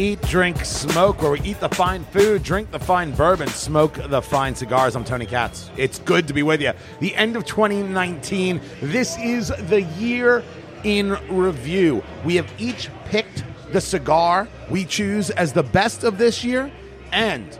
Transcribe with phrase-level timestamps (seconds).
[0.00, 4.22] Eat, drink, smoke, where we eat the fine food, drink the fine bourbon, smoke the
[4.22, 4.96] fine cigars.
[4.96, 5.70] I'm Tony Katz.
[5.76, 6.72] It's good to be with you.
[7.00, 8.62] The end of 2019.
[8.80, 10.42] This is the year
[10.84, 12.02] in review.
[12.24, 16.72] We have each picked the cigar we choose as the best of this year
[17.12, 17.58] and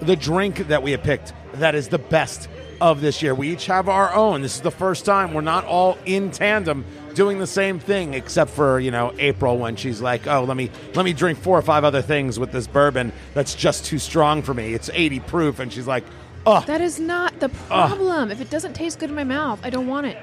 [0.00, 2.50] the drink that we have picked that is the best
[2.82, 3.34] of this year.
[3.34, 4.42] We each have our own.
[4.42, 8.50] This is the first time we're not all in tandem doing the same thing except
[8.50, 11.62] for, you know, April when she's like, "Oh, let me let me drink four or
[11.62, 14.74] five other things with this bourbon that's just too strong for me.
[14.74, 16.04] It's 80 proof." And she's like,
[16.46, 18.30] "Oh, That is not the problem.
[18.30, 20.18] If it doesn't taste good in my mouth, I don't want it.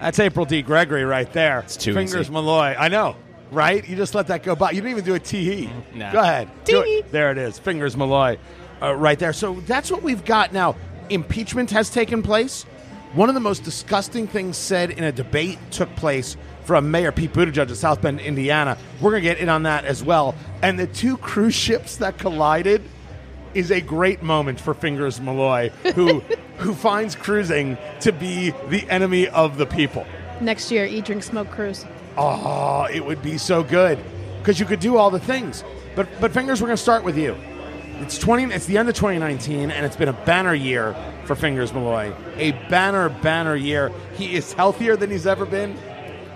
[0.00, 0.62] that's April D.
[0.62, 2.32] Gregory right there." It's too Fingers easy.
[2.32, 2.74] Malloy.
[2.78, 3.16] I know.
[3.50, 3.88] Right?
[3.88, 4.72] You just let that go by.
[4.72, 5.70] You didn't even do a tee.
[5.94, 6.12] Nah.
[6.12, 6.50] Go ahead.
[6.64, 6.90] Do Tee.
[6.96, 7.10] it.
[7.10, 7.58] There it is.
[7.58, 8.36] Fingers Malloy.
[8.82, 9.32] Uh, right there.
[9.32, 10.76] So that's what we've got now.
[11.08, 12.66] Impeachment has taken place.
[13.14, 17.32] One of the most disgusting things said in a debate took place from Mayor Pete
[17.32, 18.76] Buttigieg of South Bend, Indiana.
[19.00, 20.34] We're going to get in on that as well.
[20.60, 22.82] And the two cruise ships that collided
[23.54, 26.20] is a great moment for Fingers Malloy, who
[26.58, 30.04] who finds cruising to be the enemy of the people.
[30.40, 31.86] Next year, eat, drink, smoke, cruise.
[32.16, 33.98] Oh, it would be so good
[34.40, 35.64] because you could do all the things.
[35.96, 37.36] But but fingers, we're going to start with you.
[38.00, 38.52] It's twenty.
[38.52, 42.12] It's the end of 2019, and it's been a banner year for Fingers Malloy.
[42.36, 43.92] A banner banner year.
[44.14, 45.76] He is healthier than he's ever been.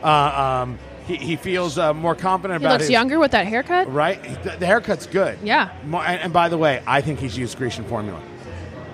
[0.03, 3.47] Uh, um, he, he feels uh, more confident He about looks his younger with that
[3.47, 3.93] haircut.
[3.93, 5.39] Right, the, the haircut's good.
[5.43, 5.77] Yeah.
[5.85, 8.21] Mo- and, and by the way, I think he's used Grecian formula.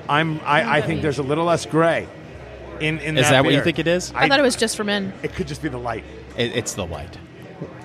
[0.08, 0.40] I'm.
[0.40, 1.02] I, I think mean?
[1.02, 2.08] there's a little less gray.
[2.80, 4.12] In in Is that what you think it is?
[4.14, 5.12] I, thought it was just for men.
[5.22, 6.04] It could just be the light.
[6.36, 7.18] It, it's the light.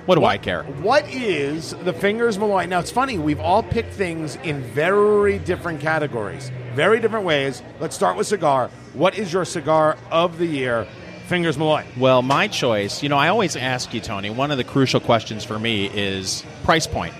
[0.06, 0.64] What do I care?
[0.64, 2.66] What is the Fingers Malloy?
[2.66, 7.64] Now, it's funny, we've all picked things in very different categories, very different ways.
[7.80, 8.70] Let's start with cigar.
[8.94, 10.86] What is your cigar of the year,
[11.28, 11.86] Fingers Malloy?
[11.98, 15.46] Well, my choice, you know, I always ask you, Tony, one of the crucial questions
[15.46, 17.14] for me is price point.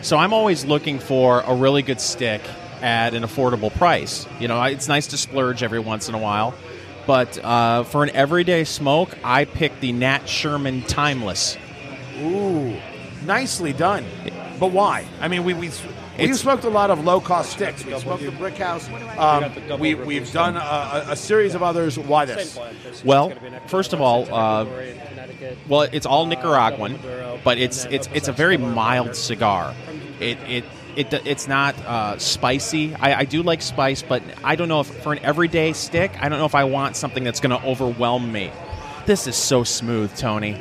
[0.00, 2.40] So I'm always looking for a really good stick
[2.80, 4.26] at an affordable price.
[4.38, 6.54] You know, it's nice to splurge every once in a while.
[7.06, 11.58] But uh, for an everyday smoke, I pick the Nat Sherman Timeless.
[12.20, 12.76] Ooh,
[13.24, 14.04] nicely done.
[14.58, 15.06] But why?
[15.20, 15.70] I mean, we, we,
[16.18, 17.84] we've smoked a lot of low cost sticks.
[17.84, 18.88] We smoked the Brick House.
[19.16, 21.98] Um, we, we've done a, a, a series of others.
[21.98, 22.58] Why this?
[23.04, 23.32] Well,
[23.68, 24.66] first of all, uh,
[25.68, 26.98] well, it's all Nicaraguan,
[27.42, 29.74] but it's it's it's a very mild cigar.
[30.20, 30.64] It it.
[30.96, 32.96] It, it's not uh, spicy.
[32.96, 36.28] I, I do like spice, but I don't know if for an everyday stick, I
[36.28, 38.50] don't know if I want something that's going to overwhelm me.
[39.06, 40.58] This is so smooth, Tony,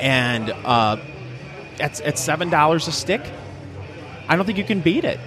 [0.00, 0.96] and uh,
[1.78, 3.22] at, at seven dollars a stick,
[4.28, 5.20] I don't think you can beat it.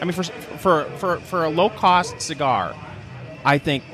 [0.00, 2.74] I mean, for for for for a low cost cigar,
[3.44, 3.84] I think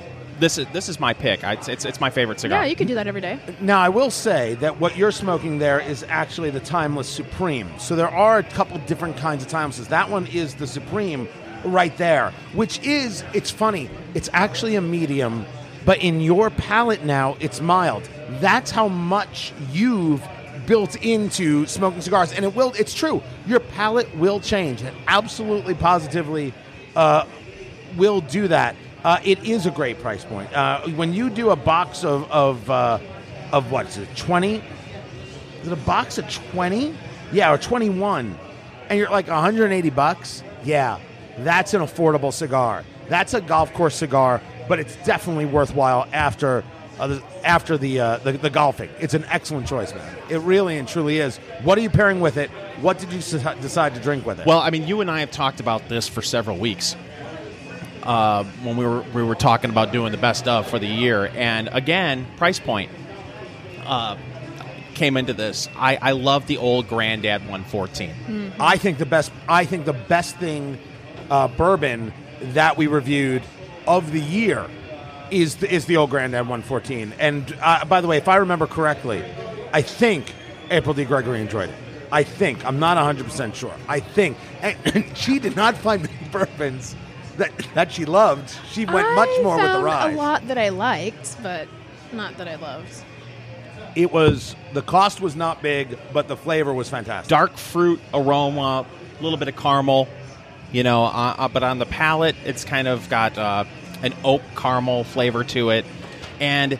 [0.40, 1.44] this is this is my pick.
[1.44, 2.62] I, it's, it's it's my favorite cigar.
[2.62, 3.38] Yeah, you could do that every day.
[3.60, 7.68] Now, I will say that what you're smoking there is actually the Timeless Supreme.
[7.78, 9.88] So there are a couple different kinds of Timelesses.
[9.88, 11.28] That one is the Supreme
[11.64, 15.46] right there, which is, it's funny, it's actually a medium,
[15.86, 18.06] but in your palate now, it's mild.
[18.40, 20.22] That's how much you've
[20.66, 22.32] built into smoking cigars.
[22.32, 24.82] And it will, it's true, your palate will change.
[24.82, 26.54] It absolutely, positively
[26.96, 27.26] uh,
[27.96, 28.76] will do that.
[29.04, 30.50] Uh, it is a great price point.
[30.54, 32.98] Uh, when you do a box of of uh,
[33.52, 34.62] of what is it, twenty?
[35.60, 36.94] Is it a box of twenty?
[37.30, 38.34] Yeah, or twenty one,
[38.88, 40.42] and you're like one hundred and eighty bucks.
[40.64, 40.98] Yeah,
[41.40, 42.82] that's an affordable cigar.
[43.10, 46.64] That's a golf course cigar, but it's definitely worthwhile after.
[46.98, 50.16] Uh, after the, uh, the the golfing, it's an excellent choice, man.
[50.28, 51.38] It really and truly is.
[51.64, 52.50] What are you pairing with it?
[52.80, 54.46] What did you s- decide to drink with it?
[54.46, 56.94] Well, I mean, you and I have talked about this for several weeks.
[58.04, 61.26] Uh, when we were we were talking about doing the best of for the year,
[61.34, 62.90] and again, price point
[63.86, 64.16] uh,
[64.94, 65.68] came into this.
[65.76, 68.52] I, I love the old Granddad 114.
[68.60, 69.32] I think the best.
[69.48, 70.78] I think the best thing
[71.30, 72.12] uh, bourbon
[72.52, 73.42] that we reviewed
[73.86, 74.66] of the year
[75.30, 77.14] is the, is the old Grandad 114.
[77.18, 79.24] And uh, by the way, if I remember correctly,
[79.72, 80.32] I think
[80.70, 81.04] April D.
[81.04, 81.76] Gregory enjoyed it.
[82.12, 83.74] I think I'm not 100 percent sure.
[83.88, 84.76] I think, and
[85.16, 86.94] she did not find many bourbons
[87.36, 88.56] that that she loved.
[88.70, 90.10] She went much I more with the found rye.
[90.12, 91.68] A lot that I liked, but
[92.12, 93.02] not that I loved.
[93.96, 97.28] It was the cost was not big, but the flavor was fantastic.
[97.28, 98.86] Dark fruit aroma,
[99.18, 100.08] a little bit of caramel,
[100.72, 103.64] you know, uh, uh, but on the palate, it's kind of got uh,
[104.04, 105.84] an oak caramel flavor to it,
[106.40, 106.72] and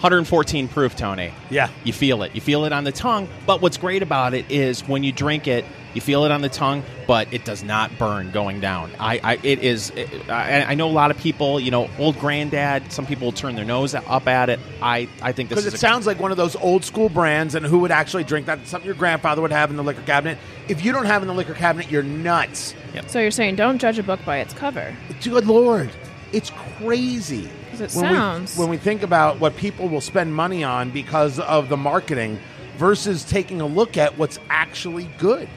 [0.00, 1.32] 114 proof, Tony.
[1.48, 1.70] Yeah.
[1.82, 2.34] You feel it.
[2.34, 3.26] You feel it on the tongue.
[3.46, 5.64] But what's great about it is when you drink it,
[5.94, 8.90] you feel it on the tongue, but it does not burn going down.
[8.98, 9.90] I, I it is.
[9.90, 11.58] It, I, I know a lot of people.
[11.60, 12.90] You know, old granddad.
[12.92, 14.58] Some people turn their nose up at it.
[14.82, 17.54] I, I think this Because it a- sounds like one of those old school brands,
[17.54, 18.66] and who would actually drink that?
[18.66, 20.36] Something your grandfather would have in the liquor cabinet.
[20.68, 22.74] If you don't have in the liquor cabinet, you're nuts.
[23.06, 24.94] So you're saying don't judge a book by its cover.
[25.22, 25.90] Good lord,
[26.34, 27.48] it's crazy.
[27.72, 31.38] it when sounds- we, when we think about what people will spend money on because
[31.40, 32.38] of the marketing
[32.76, 35.48] versus taking a look at what's actually good.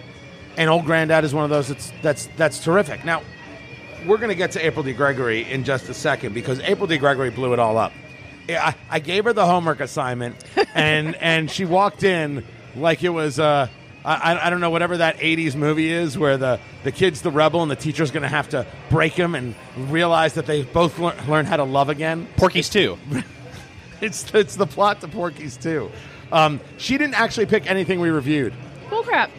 [0.56, 3.06] And old granddad is one of those that's that's that's terrific.
[3.06, 3.22] Now,
[4.08, 4.94] we're going to get to April D.
[4.94, 6.98] Gregory in just a second because April D.
[6.98, 7.92] Gregory blew it all up.
[8.50, 10.36] I, I gave her the homework assignment,
[10.74, 12.44] and and she walked in
[12.76, 13.68] like it was uh,
[14.08, 17.62] I, I don't know whatever that '80s movie is where the the kid's the rebel
[17.62, 21.16] and the teacher's going to have to break him and realize that they both lear-
[21.28, 22.28] learn how to love again.
[22.38, 22.98] Porky's too.
[24.00, 25.90] It's it's the plot to Porky's too.
[26.32, 28.54] Um, she didn't actually pick anything we reviewed.
[28.92, 29.32] Bull crap.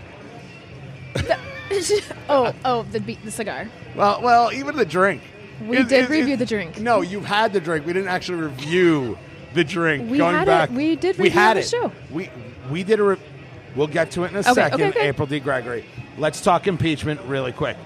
[1.15, 1.39] That-
[2.29, 3.69] oh, oh, the be- the cigar.
[3.95, 5.23] Well, well, even the drink.
[5.65, 6.81] We It- did it- review it- the drink.
[6.81, 7.87] No, you had the drink.
[7.87, 9.17] We didn't actually review
[9.55, 10.11] the drink.
[10.11, 11.69] We Going had it- we did We had the it.
[11.69, 11.93] show.
[12.11, 12.29] We
[12.69, 13.05] we did a.
[13.05, 13.17] Re-
[13.77, 14.81] we'll get to it in a Okay, second.
[14.81, 15.09] okay, okay.
[15.09, 15.41] April D.
[15.41, 15.85] Gregory.
[16.17, 17.77] Let's talk impeachment really quick.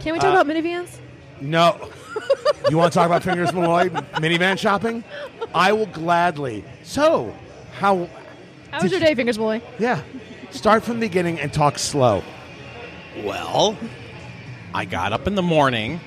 [0.00, 0.98] Can we talk Uh, about minivans?
[1.40, 1.90] No.
[2.70, 5.04] you want to talk about Fingers Malloy minivan shopping?
[5.54, 6.64] I will gladly.
[6.82, 7.34] So,
[7.78, 8.08] how?
[8.70, 9.60] How was your day, Fingers Boy?
[9.78, 10.00] Yeah.
[10.50, 12.22] Start from the beginning and talk slow.
[13.24, 13.76] Well,
[14.74, 16.00] I got up in the morning.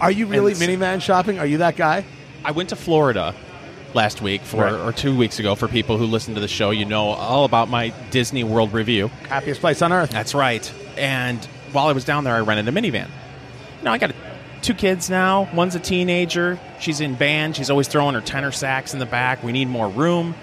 [0.00, 1.38] Are you really minivan shopping?
[1.38, 2.04] Are you that guy?
[2.44, 3.34] I went to Florida
[3.94, 4.72] last week for Right.
[4.72, 5.54] or two weeks ago.
[5.54, 9.10] For people who listen to the show, you know all about my Disney World review.
[9.28, 10.10] Happiest place on earth.
[10.10, 10.70] That's right.
[10.96, 11.38] And
[11.72, 13.08] while I was down there, I rented a minivan.
[13.82, 14.12] Now I got
[14.62, 15.48] two kids now.
[15.54, 16.58] One's a teenager.
[16.80, 17.56] She's in band.
[17.56, 19.42] She's always throwing her tenor sax in the back.
[19.42, 20.34] We need more room.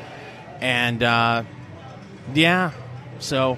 [0.59, 1.43] And uh,
[2.33, 2.71] yeah,
[3.19, 3.57] so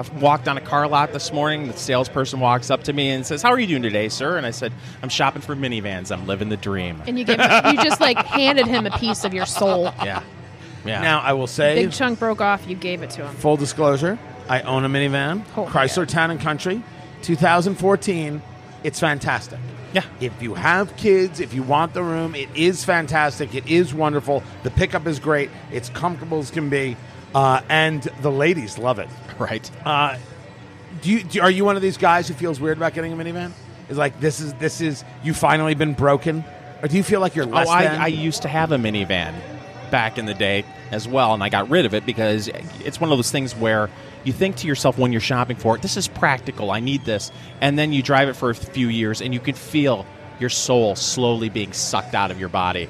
[0.00, 1.66] I walked on a car lot this morning.
[1.68, 4.46] The salesperson walks up to me and says, "How are you doing today, sir?" And
[4.46, 6.10] I said, "I'm shopping for minivans.
[6.10, 9.34] I'm living the dream." And you gave you just like handed him a piece of
[9.34, 9.92] your soul.
[10.02, 10.22] Yeah,
[10.86, 11.02] yeah.
[11.02, 12.66] Now, I will say, Big chunk broke off.
[12.66, 13.34] You gave it to him.
[13.34, 14.18] full disclosure,
[14.48, 16.82] I own a minivan, Oh, Chrysler Town and Country,
[17.22, 18.40] 2014.
[18.82, 19.58] It's fantastic.
[19.92, 20.04] yeah.
[20.20, 23.54] If you have kids, if you want the room, it is fantastic.
[23.54, 24.42] It is wonderful.
[24.62, 25.50] The pickup is great.
[25.70, 26.96] It's comfortable as can be,
[27.34, 29.08] uh, and the ladies love it.
[29.38, 29.70] right.
[29.84, 30.18] Uh,
[31.02, 33.16] do you do, are you one of these guys who feels weird about getting a
[33.16, 33.52] minivan?
[33.88, 36.44] Is like this is this is you finally been broken,
[36.82, 37.84] or do you feel like you're less oh, I?
[37.84, 39.34] I used to have a minivan
[39.90, 42.48] back in the day as well, and I got rid of it because
[42.84, 43.90] it's one of those things where
[44.24, 47.32] you think to yourself when you're shopping for it, this is practical, I need this.
[47.60, 50.06] And then you drive it for a few years and you can feel
[50.38, 52.88] your soul slowly being sucked out of your body.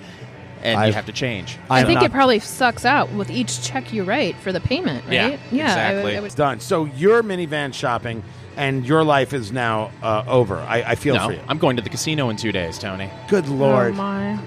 [0.62, 1.58] And I've- you have to change.
[1.70, 4.60] I I'm think not- it probably sucks out with each check you write for the
[4.60, 5.26] payment, Yeah, right?
[5.26, 6.16] I would- exactly.
[6.16, 6.60] I would- It's done.
[6.60, 8.22] So your minivan shopping
[8.56, 10.58] and your life is now uh, over.
[10.58, 11.40] I, I feel no, for you.
[11.48, 13.08] I'm going to the casino in two days, Tony.
[13.28, 13.92] Good lord.
[13.94, 14.38] Oh my!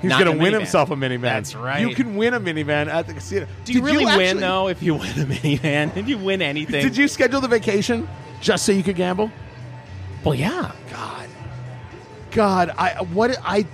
[0.00, 0.58] He's going to win minivan.
[0.58, 1.20] himself a minivan.
[1.20, 1.80] That's right.
[1.80, 3.46] You can win a minivan at the casino.
[3.64, 5.94] Do you Did really actually- win, though, if you win a minivan?
[5.94, 6.82] Did you win anything?
[6.82, 8.08] Did you schedule the vacation
[8.40, 9.30] just so you could gamble?
[10.24, 10.72] Well, yeah.
[10.90, 11.28] God,
[12.32, 13.64] God, I what I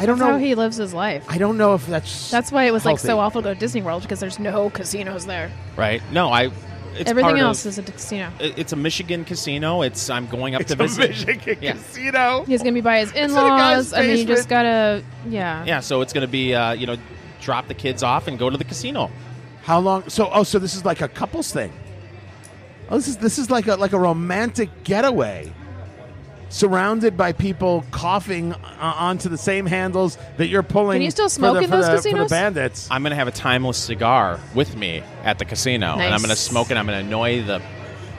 [0.00, 0.32] I don't That's know.
[0.34, 1.24] how he lives his life.
[1.28, 3.08] I don't know if that's That's why it was like healthy.
[3.08, 5.50] so awful to go to Disney World because there's no casinos there.
[5.76, 6.00] Right?
[6.12, 6.50] No, I.
[6.96, 8.30] It's Everything part else of- is a casino.
[8.40, 9.82] it- It's a Michigan casino.
[9.82, 11.10] It's I'm going up It's to a visit.
[11.10, 11.72] Michigan Yeah.
[11.72, 12.44] casino.
[12.46, 13.92] He's gonna be by his in a guy's in-laws.
[13.92, 14.48] I mean, you just basement.
[14.48, 15.64] gotta, yeah.
[15.64, 16.96] Yeah, so it's going to be uh, you know
[17.40, 19.10] drop the kids off and go to the casino.
[19.62, 20.08] How long?
[20.08, 21.72] So oh, so this is like a couples thing.
[22.90, 25.52] Oh, this is this is like a like a romantic getaway,
[26.48, 30.96] surrounded by people coughing uh, onto the same handles that you're pulling.
[30.96, 32.88] Can you still for smoke the, in for those the, For the bandits.
[32.90, 36.30] I'm going to have a timeless cigar with me at the casino, and I'm going
[36.30, 36.76] to smoke it.
[36.76, 37.62] I'm going to annoy the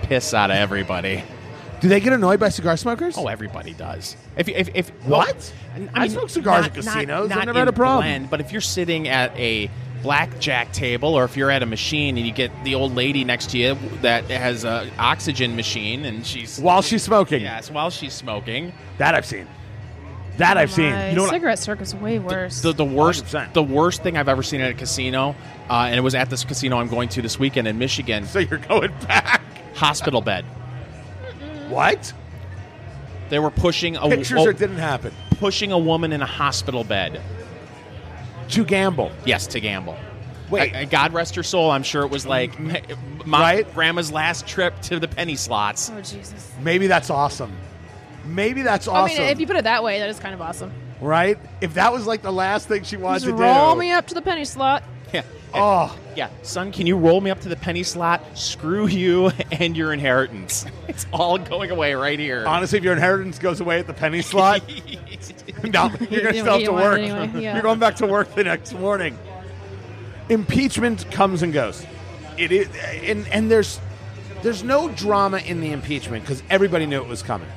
[0.03, 1.23] piss out of everybody.
[1.81, 3.17] Do they get annoyed by cigar smokers?
[3.17, 4.17] Oh, everybody does.
[4.35, 5.53] If if, if What?
[5.93, 7.31] I smoke cigars at casinos.
[7.31, 8.03] I've never had a problem.
[8.03, 12.17] blend, but if you're sitting at a blackjack table, or if you're at a machine
[12.17, 16.25] and you get the old lady next to you that has a oxygen machine, and
[16.25, 17.41] she's While she's smoking.
[17.41, 19.47] yes, while she's smoking, That I've seen.
[20.37, 20.85] That I've seen.
[20.85, 21.31] You know what?
[21.31, 22.61] cigarette circus way worse.
[22.61, 23.53] the, the worst 100%.
[23.53, 25.35] the worst thing I've ever seen at a casino,
[25.69, 28.25] uh, and it was at this casino I'm going to this weekend in Michigan.
[28.25, 29.41] so you're going back?
[29.75, 30.45] Hospital bed.
[31.67, 32.13] What?
[33.29, 35.13] They were pushing a Pictures oh, or didn't happen?
[35.39, 37.21] pushing a woman in a hospital bed.
[38.49, 39.11] To gamble.
[39.25, 39.97] Yes, to gamble.
[40.49, 40.75] Wait.
[40.75, 41.69] Uh, God rest her soul.
[41.69, 42.81] I'm sure it was like my,
[43.27, 43.73] Right?
[43.75, 45.91] grandma's last trip to the penny slots.
[45.93, 46.51] oh Jesus!
[46.61, 47.55] Maybe that's awesome.
[48.25, 49.17] Maybe that's I awesome.
[49.17, 50.71] mean, if you put it that way, that is kind of awesome.
[51.01, 51.37] right?
[51.61, 53.91] If that was like the last thing she wanted Just to roll do, Roll me
[53.91, 54.83] up to the penny slot.
[55.53, 55.59] Yeah.
[55.61, 58.21] oh, Yeah, son, can you roll me up to the penny slot?
[58.37, 60.65] Screw you and your inheritance.
[60.89, 62.43] It's all going away right here.
[62.47, 64.63] honestly, if your inheritance goes away at the penny slot,
[65.63, 66.99] no, you're gonna still have to work.
[66.99, 67.53] anyway, yeah.
[67.53, 69.17] You're going back to work the next morning.
[70.29, 71.85] Impeachment comes and goes.
[72.37, 72.67] It is,
[73.03, 73.79] and and there's
[74.43, 77.47] there's no drama in the impeachment because everybody knew it was coming.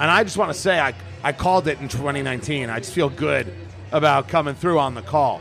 [0.00, 2.70] And I just want to say, I I called it in 2019.
[2.70, 3.52] I just feel good
[3.92, 5.40] about coming through on the call.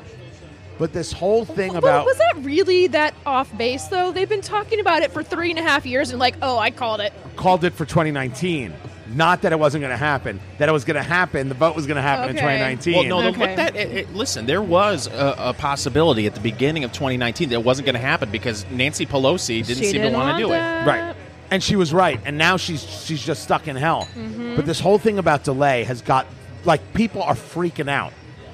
[0.81, 4.11] But this whole thing Well, about was that really that off base though?
[4.11, 6.71] They've been talking about it for three and a half years and like, oh, I
[6.71, 7.13] called it.
[7.35, 8.73] called it for 2019.
[9.13, 10.39] Not that it wasn't going to happen.
[10.57, 11.49] That it was going to happen.
[11.49, 12.93] The vote was going to happen in 2019.
[12.95, 13.39] Well, no, no, Okay.
[13.47, 13.75] look that.
[13.75, 17.63] It, it- listen, there was a, a possibility at the beginning of 2019 that it
[17.63, 20.49] wasn't going to happen because Nancy Pelosi didn't She seem didn't to want to do
[20.49, 20.87] that.
[20.87, 20.89] it.
[20.89, 21.15] Right.
[21.51, 22.19] And she was right.
[22.25, 24.07] And now she's she's just stuck in hell.
[24.15, 24.55] Mm-hmm.
[24.55, 26.25] But this whole thing about delay has got
[26.65, 28.13] like people are freaking out.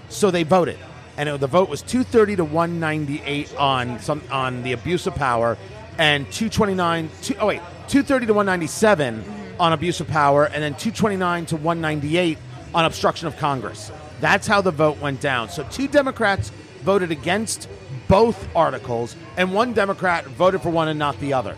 [0.09, 0.77] So they voted.
[1.17, 5.57] And it, the vote was 230 to 198 on some on the abuse of power
[5.97, 9.23] and 229 two, oh wait, 230 to 197
[9.57, 9.61] Mm-hmm.
[9.61, 12.37] on abuse of power and then 229 to 198
[12.75, 13.91] on obstruction of Congress.
[14.21, 15.49] That's how the vote went down.
[15.49, 16.51] So two Democrats
[16.83, 17.67] voted against
[18.07, 21.55] both articles and one Democrat voted for one and not the other.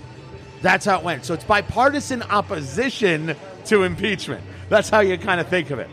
[0.62, 1.26] That's how it went.
[1.26, 3.36] So it's bipartisan opposition
[3.66, 4.44] to impeachment.
[4.70, 5.90] That's how you kind of think of it.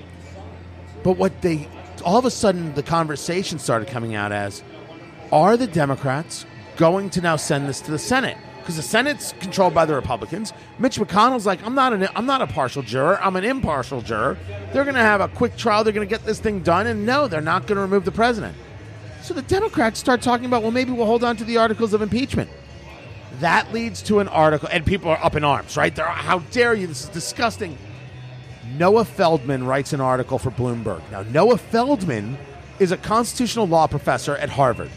[1.03, 1.69] But what they
[2.07, 4.63] all of a sudden the conversation started coming out as
[5.33, 6.47] are the Democrats
[6.77, 8.39] going to now send this to the Senate?
[8.61, 10.53] Because the Senate's controlled by the Republicans.
[10.79, 13.21] Mitch McConnell's like, I'm not an I'm not a partial juror.
[13.21, 14.39] I'm an impartial juror.
[14.73, 15.83] They're going to have a quick trial.
[15.83, 16.87] They're going to get this thing done.
[16.87, 18.57] And no, they're not going to remove the president.
[19.23, 22.03] So the Democrats start talking about, well, maybe we'll hold on to the articles of
[22.03, 22.51] impeachment.
[23.41, 25.95] That leads to an article, and people are up in arms, right?
[25.95, 26.87] They're, how dare you?
[26.87, 27.77] This is disgusting.
[28.75, 31.03] Noah Feldman writes an article for Bloomberg.
[31.11, 32.37] Now, Noah Feldman
[32.79, 34.91] is a constitutional law professor at Harvard,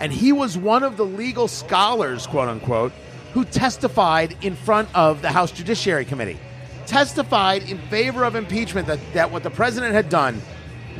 [0.00, 2.92] and he was one of the legal scholars, quote unquote,
[3.32, 6.38] who testified in front of the House Judiciary Committee.
[6.86, 10.40] Testified in favor of impeachment that, that what the president had done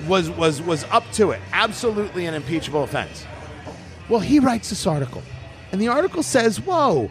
[0.06, 1.40] was, was, was up to it.
[1.52, 3.24] Absolutely an impeachable offense.
[4.08, 5.22] Well, he writes this article,
[5.72, 7.10] and the article says, Whoa,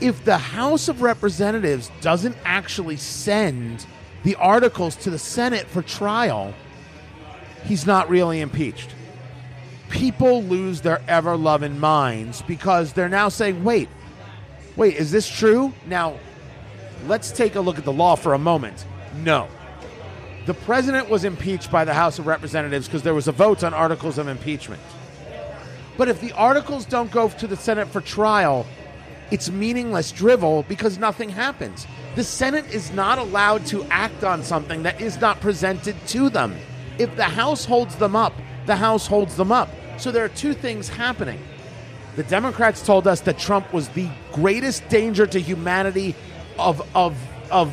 [0.00, 3.86] if the House of Representatives doesn't actually send
[4.24, 6.54] the articles to the Senate for trial,
[7.64, 8.94] he's not really impeached.
[9.88, 13.88] People lose their ever loving minds because they're now saying, wait,
[14.76, 15.72] wait, is this true?
[15.86, 16.18] Now,
[17.06, 18.84] let's take a look at the law for a moment.
[19.22, 19.48] No.
[20.46, 23.74] The president was impeached by the House of Representatives because there was a vote on
[23.74, 24.82] articles of impeachment.
[25.96, 28.66] But if the articles don't go to the Senate for trial,
[29.30, 31.86] it's meaningless drivel because nothing happens.
[32.14, 36.56] The Senate is not allowed to act on something that is not presented to them.
[36.98, 38.32] If the House holds them up,
[38.66, 39.68] the House holds them up.
[39.98, 41.40] So there are two things happening.
[42.16, 46.16] The Democrats told us that Trump was the greatest danger to humanity
[46.58, 47.16] of of
[47.50, 47.72] of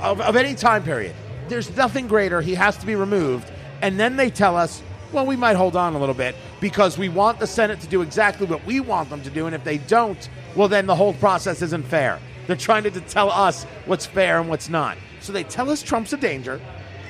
[0.00, 1.14] of, of any time period.
[1.48, 2.40] There's nothing greater.
[2.40, 3.50] He has to be removed.
[3.82, 7.08] And then they tell us, well, we might hold on a little bit because we
[7.08, 9.46] want the Senate to do exactly what we want them to do.
[9.46, 12.20] And if they don't, well, then the whole process isn't fair.
[12.46, 14.98] They're trying to tell us what's fair and what's not.
[15.20, 16.60] So they tell us Trump's a danger.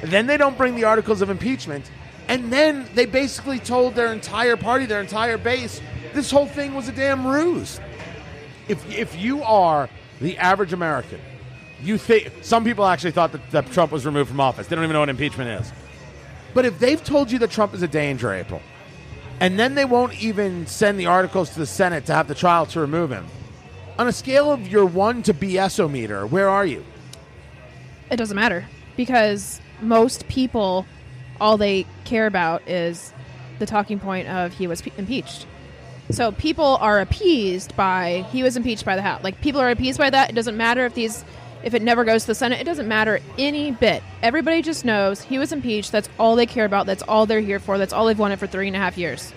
[0.02, 1.90] Then they don't bring the articles of impeachment.
[2.28, 5.80] And then they basically told their entire party, their entire base,
[6.12, 7.80] this whole thing was a damn ruse.
[8.68, 9.88] If, if you are
[10.20, 11.20] the average American,
[11.82, 14.66] you think some people actually thought that, that Trump was removed from office.
[14.66, 15.72] They don't even know what impeachment is.
[16.54, 18.60] But if they've told you that Trump is a danger, April,
[19.40, 22.66] and then they won't even send the articles to the Senate to have the trial
[22.66, 23.26] to remove him,
[23.98, 26.84] on a scale of your one to BSO meter, where are you?
[28.10, 28.66] It doesn't matter
[28.96, 30.86] because most people,
[31.40, 33.12] all they care about is
[33.58, 35.46] the talking point of he was pe- impeached.
[36.10, 39.22] So people are appeased by he was impeached by the House.
[39.22, 40.30] Like people are appeased by that.
[40.30, 41.24] It doesn't matter if these
[41.62, 42.60] if it never goes to the Senate.
[42.60, 44.02] It doesn't matter any bit.
[44.22, 45.92] Everybody just knows he was impeached.
[45.92, 46.86] That's all they care about.
[46.86, 47.78] That's all they're here for.
[47.78, 49.32] That's all they've wanted for three and a half years.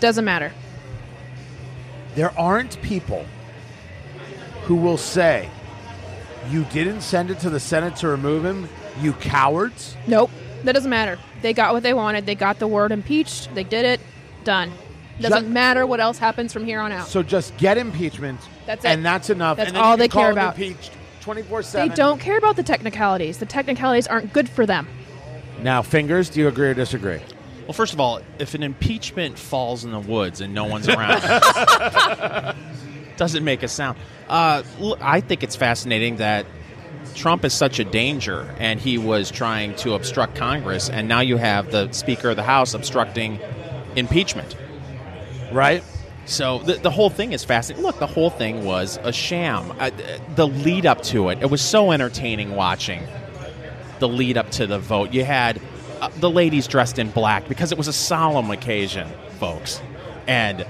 [0.00, 0.52] Doesn't matter.
[2.14, 3.24] There aren't people
[4.64, 5.48] who will say,
[6.50, 8.68] You didn't send it to the Senate to remove him,
[9.00, 9.96] you cowards.
[10.06, 10.30] Nope.
[10.64, 11.18] That doesn't matter.
[11.40, 12.26] They got what they wanted.
[12.26, 13.52] They got the word impeached.
[13.54, 14.00] They did it.
[14.44, 14.70] Done.
[15.20, 17.08] Doesn't Ju- matter what else happens from here on out.
[17.08, 18.40] So just get impeachment.
[18.66, 18.88] That's it.
[18.88, 19.56] And that's enough.
[19.56, 20.58] That's and then all you can they call care about.
[20.58, 23.38] Impeached 24 They don't care about the technicalities.
[23.38, 24.86] The technicalities aren't good for them.
[25.62, 27.20] Now, fingers, do you agree or disagree?
[27.62, 31.22] Well, first of all, if an impeachment falls in the woods and no one's around,
[33.16, 33.98] doesn't make a sound.
[34.28, 36.44] Uh, l- I think it's fascinating that
[37.14, 41.36] Trump is such a danger, and he was trying to obstruct Congress, and now you
[41.36, 43.38] have the Speaker of the House obstructing
[43.94, 44.56] impeachment.
[45.52, 45.84] Right?
[46.24, 47.84] So the, the whole thing is fascinating.
[47.84, 49.72] Look, the whole thing was a sham.
[49.78, 49.90] Uh,
[50.34, 53.02] the lead up to it, it was so entertaining watching
[53.98, 55.12] the lead up to the vote.
[55.12, 55.60] You had
[56.00, 59.80] uh, the ladies dressed in black because it was a solemn occasion, folks,
[60.26, 60.66] and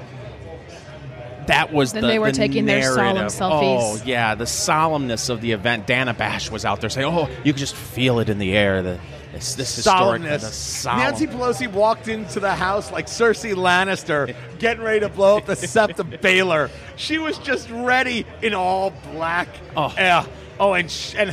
[1.47, 4.01] that was Then the, they were the taking their solemn selfies.
[4.01, 5.87] Oh yeah, the solemnness of the event.
[5.87, 8.83] Dana Bash was out there saying, "Oh, you could just feel it in the air."
[8.83, 9.01] The
[9.33, 10.53] this, this historic, the Solemnness.
[10.53, 10.99] solemn.
[11.01, 15.55] Nancy Pelosi walked into the house like Cersei Lannister, getting ready to blow up the
[15.55, 16.71] Sept of Baelor.
[16.97, 19.49] She was just ready in all black.
[19.77, 19.93] Oh.
[19.97, 20.27] yeah.
[20.61, 21.33] Oh, and sh- and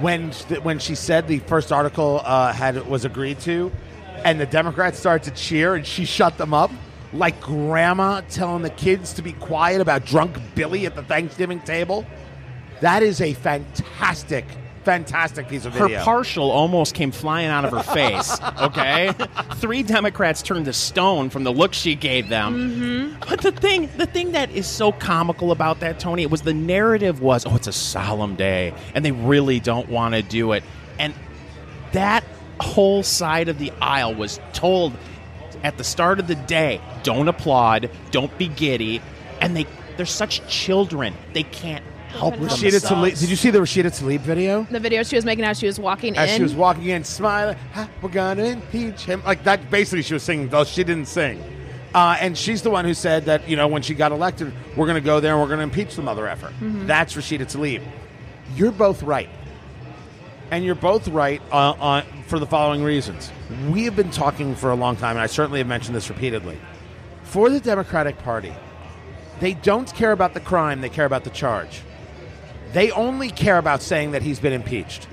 [0.00, 3.72] when sh- when she said the first article uh, had was agreed to,
[4.24, 6.70] and the Democrats started to cheer, and she shut them up.
[7.12, 12.06] Like grandma telling the kids to be quiet about drunk Billy at the Thanksgiving table.
[12.80, 14.44] That is a fantastic,
[14.84, 15.98] fantastic piece of video.
[15.98, 18.38] her partial almost came flying out of her face.
[18.60, 19.12] Okay,
[19.54, 22.54] three Democrats turned to stone from the look she gave them.
[22.54, 23.20] Mm-hmm.
[23.28, 26.52] But the thing, the thing that is so comical about that, Tony, it was the
[26.52, 30.62] narrative was, oh, it's a solemn day, and they really don't want to do it,
[30.98, 31.14] and
[31.92, 32.22] that
[32.60, 34.92] whole side of the aisle was told
[35.62, 39.00] at the start of the day, don't applaud, don't be giddy,
[39.40, 42.80] and they they're such children, they can't help Rashida.
[42.86, 43.18] Tlaib.
[43.18, 44.66] Did you see the Rashida Tlaib video?
[44.70, 46.36] The video she was making as she was walking As in.
[46.36, 49.22] she was walking in, smiling, "Ha, we're gonna impeach him.
[49.24, 51.42] Like that, basically, she was singing, though she didn't sing.
[51.94, 54.86] Uh, and she's the one who said that, you know, when she got elected, we're
[54.86, 56.52] going to go there and we're going to impeach the mother effer.
[56.60, 57.82] That's Rashida Tlaib.
[58.54, 59.28] You're both right.
[60.52, 63.32] And you're both right uh, on, for the following reasons.
[63.70, 66.58] We have been talking for a long time, and I certainly have mentioned this repeatedly.
[67.24, 68.52] For the Democratic Party,
[69.40, 71.80] they don't care about the crime, they care about the charge.
[72.72, 75.08] They only care about saying that he's been impeached.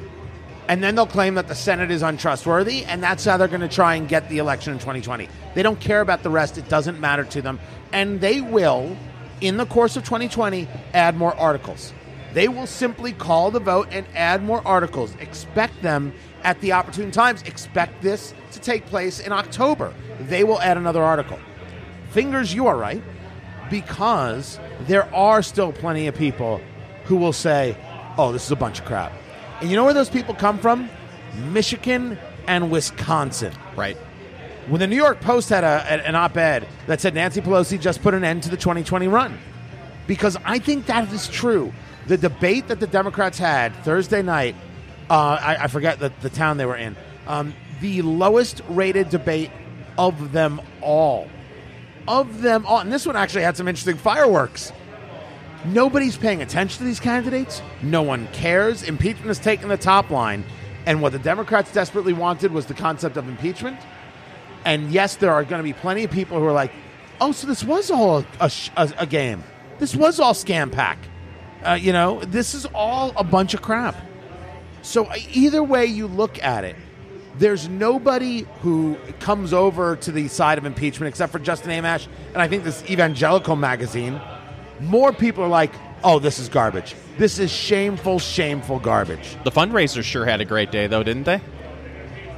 [0.68, 3.70] And then they'll claim that the Senate is untrustworthy, and that's how they're going to
[3.70, 5.30] try and get the election in 2020.
[5.56, 7.60] They don't care about the rest, it doesn't matter to them.
[7.94, 8.98] And they will,
[9.40, 11.94] in the course of 2020, add more articles.
[12.34, 15.16] They will simply call the vote and add more articles.
[15.20, 17.42] Expect them at the opportune times.
[17.44, 19.94] Expect this to take place in October.
[20.20, 21.40] They will add another article.
[22.12, 23.02] Fingers, you are right,
[23.70, 26.62] because there are still plenty of people
[27.08, 27.78] who will say,
[28.18, 29.14] oh, this is a bunch of crap.
[29.62, 30.90] And you know where those people come from?
[31.52, 32.18] Michigan
[32.48, 33.54] and Wisconsin.
[33.76, 33.98] right.
[34.68, 38.02] When the New York Post had a, an op ed that said Nancy Pelosi just
[38.02, 39.38] put an end to the 2020 run.
[40.08, 41.74] Because I think that is true.
[42.08, 44.56] The debate that the Democrats had Thursday night,
[45.10, 49.52] uh, I, I forget the, the town they were in, um, the lowest rated debate
[49.98, 51.30] of them all.
[52.08, 52.80] Of them all.
[52.80, 54.74] And this one actually had some interesting fireworks.
[55.66, 57.62] Nobody's paying attention to these candidates.
[57.82, 58.84] No one cares.
[58.84, 60.44] Impeachment has taken the top line.
[60.86, 63.80] And what the Democrats desperately wanted was the concept of impeachment.
[64.66, 66.72] And yes, there are going to be plenty of people who are like,
[67.20, 69.44] oh, so this was all a, a, a game.
[69.80, 70.98] This was all scam pack.
[71.64, 73.96] Uh, you know, this is all a bunch of crap.
[74.82, 76.76] So uh, either way you look at it,
[77.38, 82.42] there's nobody who comes over to the side of impeachment except for Justin Amash and
[82.42, 84.20] I think this evangelical magazine.
[84.80, 85.72] More people are like,
[86.04, 86.96] oh, this is garbage.
[87.18, 89.36] This is shameful, shameful garbage.
[89.44, 91.42] The fundraisers sure had a great day, though, didn't they?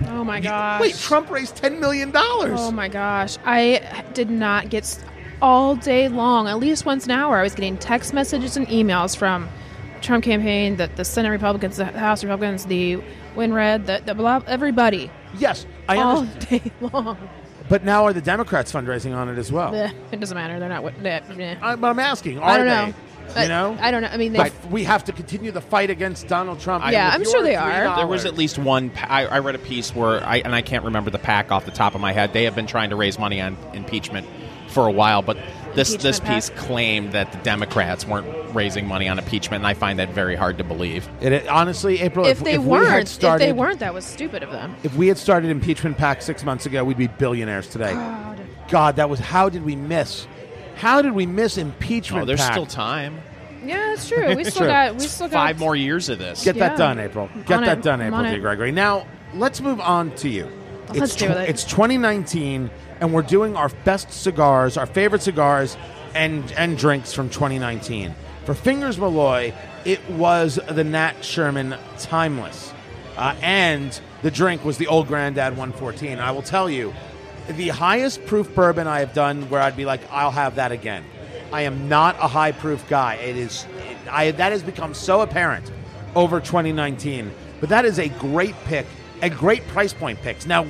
[0.08, 0.80] oh my gosh.
[0.80, 2.12] Wait, Trump raised $10 million.
[2.15, 3.38] Oh my gosh.
[3.45, 5.04] I did not get s-
[5.41, 7.38] all day long, at least once an hour.
[7.38, 9.49] I was getting text messages and emails from
[10.02, 13.02] Trump campaign, the, the Senate Republicans, the House Republicans, the
[13.36, 15.12] WinRed, the, the blah, everybody.
[15.38, 16.63] Yes, I all understand.
[16.63, 17.17] day long.
[17.69, 19.71] But now are the Democrats fundraising on it as well?
[19.71, 20.60] Bleh, it doesn't matter.
[20.60, 20.84] They're not.
[20.84, 21.62] wi- bleh, bleh.
[21.62, 22.73] I, but I'm asking, are I don't they?
[22.73, 22.86] know.
[22.88, 22.93] You
[23.36, 23.77] I- know?
[23.79, 24.08] I don't know.
[24.08, 24.39] I mean, they.
[24.39, 26.84] But we have to continue the fight against Donald Trump.
[26.91, 27.69] Yeah, I'm sure they are.
[27.71, 28.91] $3, There was at least one.
[28.97, 31.71] I, I read a piece where I and I can't remember the PAC off the
[31.71, 32.34] top of my head.
[32.34, 34.25] They have been trying to raise money on impeachment
[34.69, 35.38] for a while, but
[35.75, 36.58] this this piece PAC?
[36.58, 40.58] claimed that the Democrats weren't raising money on impeachment, and I find that very hard
[40.58, 41.08] to believe.
[41.21, 44.05] It, it- honestly, April, if they we had weren't, started, if they weren't, that was
[44.05, 44.75] stupid of them.
[44.84, 47.93] if we had started impeachment PAC six months ago, we'd be billionaires today.
[47.93, 48.39] God.
[48.69, 50.27] God, that was how did we miss?
[50.75, 52.23] How did we miss oh, impeachment?
[52.23, 52.51] Oh, there's PAC?
[52.53, 53.21] still time.
[53.63, 54.36] Yeah, it's true.
[54.36, 54.67] We still True.
[54.67, 54.93] got.
[54.95, 56.43] We still got Five more years of this.
[56.43, 57.29] Get that done, April.
[57.45, 57.84] Get on that it.
[57.84, 58.39] done, April D.
[58.39, 58.71] Gregory.
[58.71, 60.49] Now, let's move on to you.
[60.93, 61.49] Let's do it.
[61.49, 65.77] It's 2019, and we're doing our best cigars, our favorite cigars,
[66.13, 68.13] and and drinks from 2019.
[68.45, 69.53] For Fingers Malloy,
[69.85, 72.73] it was the Nat Sherman Timeless,
[73.17, 76.19] uh, and the drink was the Old Grandad 114.
[76.19, 76.93] I will tell you,
[77.47, 81.03] the highest proof bourbon I have done, where I'd be like, I'll have that again.
[81.51, 83.15] I am not a high proof guy.
[83.15, 85.71] It is, it, I that has become so apparent
[86.15, 87.31] over 2019.
[87.59, 88.85] But that is a great pick,
[89.21, 90.45] a great price point picks.
[90.45, 90.65] Now,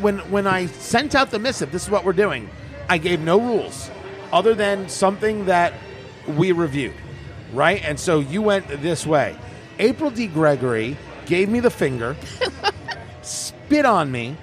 [0.00, 2.48] when when I sent out the missive, this is what we're doing.
[2.88, 3.90] I gave no rules
[4.32, 5.72] other than something that
[6.26, 6.94] we reviewed,
[7.52, 7.82] right?
[7.84, 9.36] And so you went this way.
[9.78, 10.26] April D.
[10.26, 12.16] Gregory gave me the finger,
[13.22, 14.36] spit on me,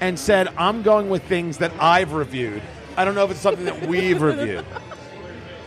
[0.00, 2.62] and said, I'm going with things that I've reviewed.
[2.96, 4.66] I don't know if it's something that we've reviewed.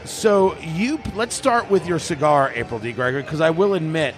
[0.06, 2.91] So you let's start with your cigar, April D.
[2.91, 4.13] Gregory, because I will admit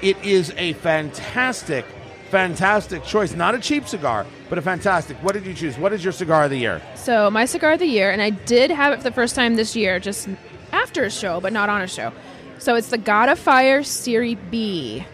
[0.00, 1.84] it is a fantastic,
[2.30, 3.34] fantastic choice.
[3.34, 5.16] Not a cheap cigar, but a fantastic.
[5.22, 5.78] What did you choose?
[5.78, 6.80] What is your cigar of the year?
[6.94, 9.56] So my cigar of the year, and I did have it for the first time
[9.56, 10.28] this year, just
[10.72, 12.12] after a show, but not on a show.
[12.58, 15.04] So it's the God of Fire Serie B,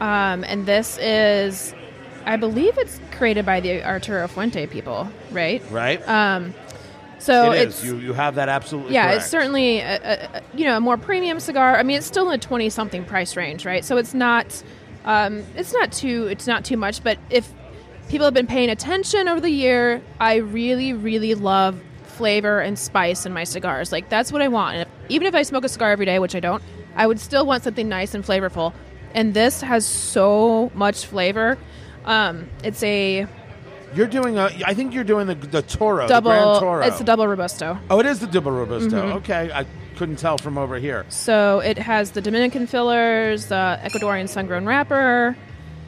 [0.00, 1.74] um, and this is,
[2.24, 5.62] I believe it's created by the Arturo Fuente people, right?
[5.70, 6.06] Right?
[6.08, 6.54] Um,
[7.18, 7.86] so it it's is.
[7.86, 8.94] You you have that absolutely.
[8.94, 9.22] yeah, correct.
[9.22, 11.76] it's certainly a, a, a, you know a more premium cigar.
[11.76, 13.84] I mean, it's still in the twenty something price range, right?
[13.84, 14.62] So it's not
[15.06, 17.02] um, it's not too it's not too much.
[17.02, 17.50] But if
[18.08, 23.26] people have been paying attention over the year, I really really love flavor and spice
[23.26, 23.92] in my cigars.
[23.92, 24.76] Like that's what I want.
[24.76, 26.62] And if, even if I smoke a cigar every day, which I don't,
[26.94, 28.72] I would still want something nice and flavorful.
[29.14, 31.56] And this has so much flavor.
[32.04, 33.26] Um, it's a
[33.94, 34.50] You're doing a.
[34.64, 36.30] I think you're doing the the Toro, double.
[36.30, 36.86] the Grand Toro.
[36.86, 37.78] It's the double robusto.
[37.90, 38.90] Oh, it is the double robusto.
[38.90, 39.16] Mm-hmm.
[39.18, 39.66] Okay, I
[39.96, 41.04] couldn't tell from over here.
[41.08, 45.36] So it has the Dominican fillers, the Ecuadorian sun-grown wrapper.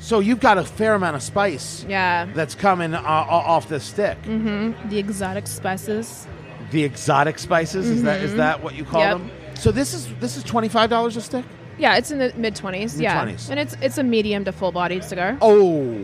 [0.00, 4.20] So you've got a fair amount of spice Yeah, that's coming uh, off this stick.
[4.22, 4.88] Mm-hmm.
[4.88, 6.26] the exotic spices.
[6.70, 9.24] The exotic spices is that is that what you call Mm-hmm.
[9.26, 9.32] Yep.
[9.54, 9.56] them?
[9.56, 11.44] So this is this is twenty five dollars a stick.
[11.78, 13.00] Yeah, it's in the mid twenties.
[13.00, 15.36] Yeah, and it's it's a medium to full bodied cigar.
[15.40, 15.96] Oh,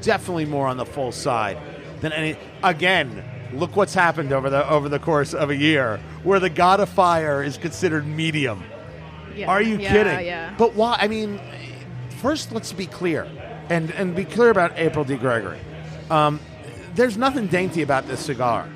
[0.00, 1.58] definitely more on the full side
[2.00, 2.36] than any.
[2.64, 3.22] Again,
[3.54, 6.88] look what's happened over the over the course of a year, where the God of
[6.88, 8.62] Fire is considered medium.
[9.34, 9.48] Yeah.
[9.48, 10.26] Are you yeah, kidding?
[10.26, 10.54] Yeah.
[10.58, 10.96] But why?
[11.00, 11.40] I mean,
[12.20, 13.28] first let's be clear,
[13.68, 15.16] and and be clear about April D.
[15.16, 15.60] Gregory.
[16.10, 16.40] Um,
[16.94, 18.68] there's nothing dainty about this cigar.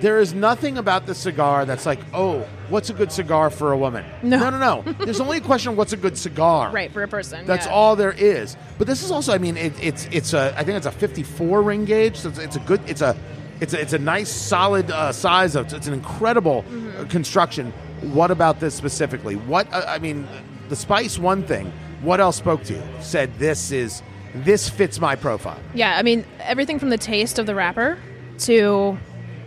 [0.00, 3.76] There is nothing about this cigar that's like, oh, what's a good cigar for a
[3.76, 4.02] woman?
[4.22, 4.38] No.
[4.38, 4.80] no, no.
[4.80, 4.92] no.
[5.04, 6.70] There's only a question of what's a good cigar.
[6.70, 7.44] right for a person.
[7.44, 7.72] That's yeah.
[7.72, 8.56] all there is.
[8.78, 11.60] But this is also, I mean, it, it's it's a I think it's a 54
[11.62, 12.16] ring gauge.
[12.16, 13.14] So it's, it's a good it's a
[13.60, 17.00] it's a, it's a nice solid uh, size of it's an incredible Mm-hmm.
[17.00, 17.72] uh, construction.
[18.12, 19.36] What about this specifically?
[19.36, 20.26] What uh, I mean,
[20.68, 21.72] the spice one thing.
[22.02, 22.82] What else spoke to you?
[23.00, 24.02] Said this is
[24.34, 25.58] this fits my profile.
[25.74, 27.98] Yeah, I mean everything from the taste of the wrapper
[28.38, 28.96] to,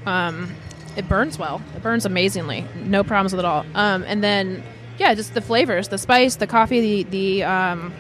[0.05, 0.53] um,
[0.95, 1.61] it burns well.
[1.75, 2.65] It burns amazingly.
[2.75, 3.65] No problems with it all.
[3.73, 4.63] Um, and then
[4.99, 7.91] yeah, just the flavors, the spice, the coffee, the the um,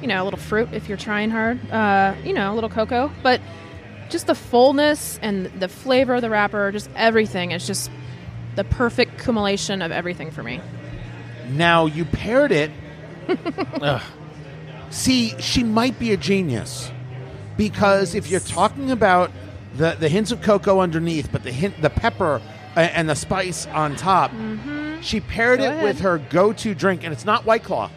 [0.00, 1.60] you know, a little fruit if you're trying hard.
[1.70, 3.40] Uh, you know, a little cocoa, but
[4.12, 7.50] just the fullness and the flavor of the wrapper, just everything.
[7.50, 7.90] It's just
[8.54, 10.60] the perfect accumulation of everything for me.
[11.50, 12.70] Now you paired it.
[13.80, 14.02] Ugh.
[14.90, 16.90] See, she might be a genius
[17.56, 19.30] because if you're talking about
[19.76, 22.42] the, the hints of cocoa underneath, but the hint, the pepper
[22.76, 24.30] uh, and the spice on top,
[25.00, 25.84] she paired Go it ahead.
[25.84, 27.90] with her go-to drink, and it's not White Claw,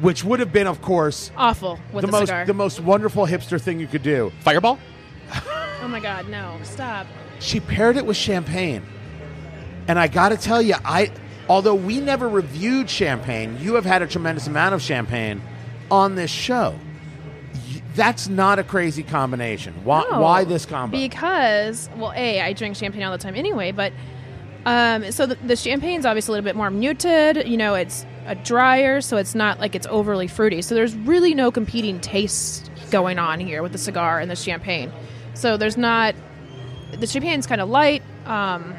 [0.00, 2.44] which would have been, of course, Awful with the the, most cigar.
[2.46, 4.30] the most wonderful hipster thing you could do.
[4.40, 4.78] Fireball?
[5.32, 6.58] Oh my god, no!
[6.62, 7.06] Stop.
[7.40, 8.82] She paired it with champagne,
[9.88, 11.10] and I got to tell you, I
[11.48, 15.40] although we never reviewed champagne, you have had a tremendous amount of champagne
[15.90, 16.78] on this show.
[17.94, 19.74] That's not a crazy combination.
[19.84, 20.96] Why, No, why this combo?
[20.96, 23.92] Because, well, A, I drink champagne all the time anyway, but
[24.64, 27.46] um, so the, the champagne's obviously a little bit more muted.
[27.46, 30.62] You know, it's a drier, so it's not like it's overly fruity.
[30.62, 34.90] So there's really no competing taste going on here with the cigar and the champagne.
[35.34, 36.14] So there's not.
[36.92, 38.74] The champagne's kind of light, um,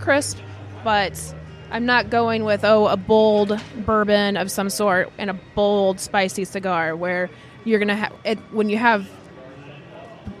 [0.00, 0.38] crisp,
[0.84, 1.34] but
[1.70, 6.44] I'm not going with, oh, a bold bourbon of some sort and a bold, spicy
[6.44, 7.30] cigar where
[7.64, 9.08] you're going to have it when you have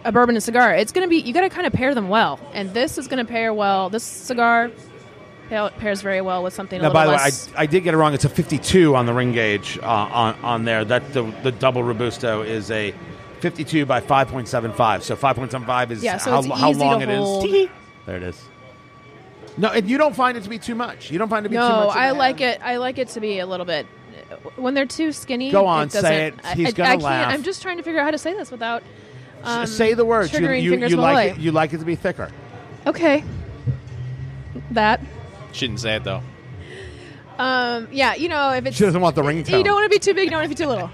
[0.04, 2.08] a bourbon and cigar, it's going to be you got to kind of pair them
[2.08, 3.90] well, and this is going to pair well.
[3.90, 4.70] This cigar
[5.48, 7.30] pa- pairs very well with something a now, by the way, I.
[7.62, 8.14] I did get it wrong.
[8.14, 10.84] It's a 52 on the ring gauge uh, on on there.
[10.84, 12.94] That the, the double robusto is a
[13.44, 15.02] 52 by 5.75.
[15.02, 17.68] So 5.75 is yeah, so how, how long it is.
[18.06, 18.42] There it is.
[19.58, 21.10] No, and you don't find it to be too much.
[21.10, 21.94] You don't find it to be too No, much.
[21.94, 22.58] in I like it.
[22.64, 23.84] I like it to be a little bit.
[24.56, 26.34] When they're too skinny, Go on, it say it.
[26.42, 27.34] I- He's I, gonna I can't, laugh.
[27.34, 28.82] I'm just trying to figure out how to say this without.
[29.42, 30.32] Um, Say the words.
[30.32, 31.38] You, you, you like it.
[31.38, 32.30] You like it to be thicker.
[32.86, 33.22] Okay.
[34.70, 35.02] That.
[35.52, 36.22] She didn't say it though.
[37.38, 37.88] Um.
[37.92, 38.14] Yeah.
[38.14, 39.58] You know, if it's She doesn't want the ringtone.
[39.58, 40.90] you don't want to be too big, you don't want to be too little.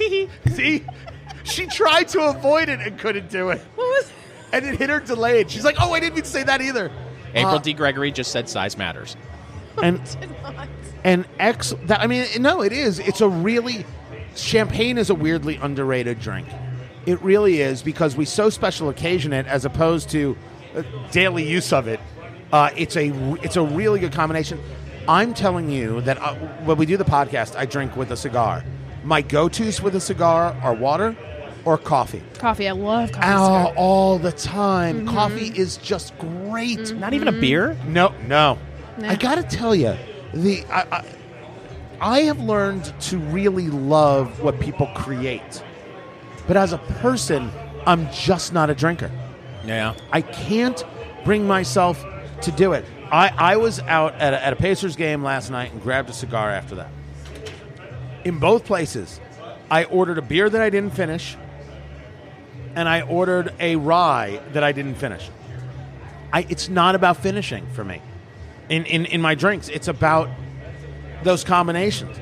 [0.52, 0.84] See,
[1.44, 4.10] she tried to avoid it and couldn't do it, What was?
[4.52, 5.50] and it hit her delayed.
[5.50, 6.90] She's like, "Oh, I didn't mean to say that either."
[7.34, 7.72] April Uh, D.
[7.72, 9.16] Gregory just said size matters.
[9.82, 10.00] and
[11.04, 11.74] and X.
[11.84, 12.98] That I mean, no, it is.
[12.98, 13.84] It's a really
[14.34, 16.48] champagne is a weirdly underrated drink.
[17.06, 20.36] It really is because we so special occasion it as opposed to
[20.76, 20.82] uh,
[21.12, 22.00] daily use of it.
[22.52, 23.10] Uh, it's a
[23.42, 24.60] it's a really good combination.
[25.08, 26.34] I'm telling you that uh,
[26.64, 28.64] when we do the podcast, I drink with a cigar.
[29.02, 31.16] My go-tos with a cigar are water
[31.64, 32.22] or coffee.
[32.34, 32.68] Coffee.
[32.68, 33.26] I love coffee.
[33.26, 35.00] Ow, all the time.
[35.00, 35.14] Mm-hmm.
[35.14, 36.78] Coffee is just great.
[36.78, 37.00] Mm-hmm.
[37.00, 37.76] Not even a beer.
[37.86, 38.58] No, no.
[38.98, 39.10] Nah.
[39.10, 39.96] I got to tell you,
[40.34, 41.04] the I, I,
[42.00, 45.62] I have learned to really love what people create,
[46.46, 47.50] but as a person,
[47.86, 49.10] I'm just not a drinker.
[49.64, 49.94] Yeah.
[50.12, 50.82] I can't
[51.24, 52.04] bring myself
[52.42, 52.84] to do it.
[53.12, 56.12] I, I was out at a, at a Pacers game last night and grabbed a
[56.12, 56.90] cigar after that.
[58.24, 59.20] In both places,
[59.70, 61.36] I ordered a beer that I didn't finish,
[62.74, 65.28] and I ordered a rye that I didn't finish.
[66.32, 68.00] I, it's not about finishing for me.
[68.68, 70.28] In, in, in my drinks, it's about
[71.24, 72.16] those combinations.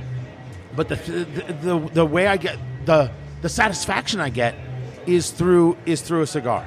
[0.75, 3.11] But the, the, the, the way I get the,
[3.43, 4.55] the satisfaction I get
[5.07, 6.67] is through is through a cigar.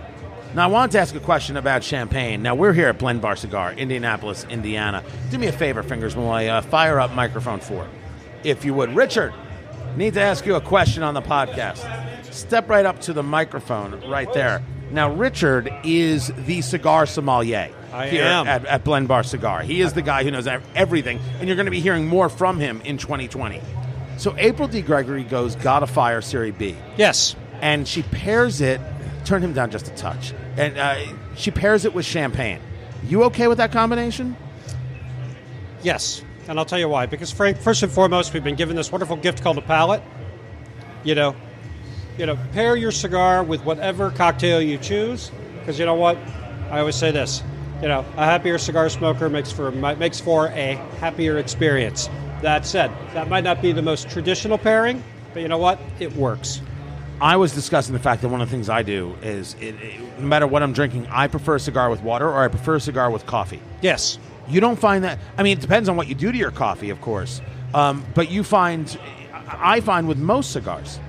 [0.53, 2.43] Now I wanted to ask a question about champagne.
[2.43, 5.03] Now we're here at Blend Bar Cigar, Indianapolis, Indiana.
[5.29, 7.87] Do me a favor, fingers Malloy, uh, fire up microphone four,
[8.43, 8.95] if you would.
[8.95, 9.33] Richard,
[9.95, 11.79] need to ask you a question on the podcast.
[12.33, 14.61] Step right up to the microphone right there.
[14.91, 18.47] Now Richard is the cigar sommelier I here am.
[18.47, 19.61] at, at Blend Bar Cigar.
[19.61, 22.59] He is the guy who knows everything, and you're going to be hearing more from
[22.59, 23.61] him in 2020.
[24.17, 24.81] So April D.
[24.81, 27.35] Gregory goes of Fire Series B Yes.
[27.61, 28.79] and she pairs it.
[29.25, 30.97] Turn him down just a touch, and uh,
[31.35, 32.59] she pairs it with champagne.
[33.07, 34.35] You okay with that combination?
[35.83, 36.23] Yes.
[36.47, 37.05] And I'll tell you why.
[37.05, 40.01] Because Frank, first and foremost, we've been given this wonderful gift called a palate.
[41.03, 41.35] You know,
[42.17, 45.31] you know, pair your cigar with whatever cocktail you choose.
[45.59, 46.17] Because you know what?
[46.69, 47.43] I always say this.
[47.81, 52.09] You know, a happier cigar smoker makes for makes for a happier experience.
[52.41, 55.79] That said, that might not be the most traditional pairing, but you know what?
[55.99, 56.61] It works.
[57.19, 60.19] I was discussing the fact that one of the things I do is, it, it-
[60.19, 62.79] no matter what I'm drinking, I prefer a cigar with water or I prefer a
[62.79, 63.61] cigar with coffee.
[63.81, 64.17] Yes.
[64.47, 65.19] You don't find that.
[65.37, 67.41] I mean, it depends on what you do to your coffee, of course.
[67.73, 68.97] Um, but you find,
[69.47, 70.99] I find with most cigars,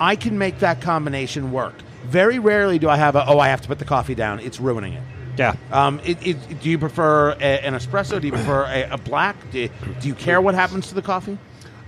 [0.00, 1.74] I can make that combination work.
[2.04, 4.40] Very rarely do I have a, oh, I have to put the coffee down.
[4.40, 5.02] It's ruining it.
[5.38, 5.54] Yeah.
[5.70, 8.20] Um, it, it, do you prefer a, an espresso?
[8.20, 9.36] Do you prefer a, a black?
[9.50, 9.68] Do,
[10.00, 11.38] do you care what happens to the coffee?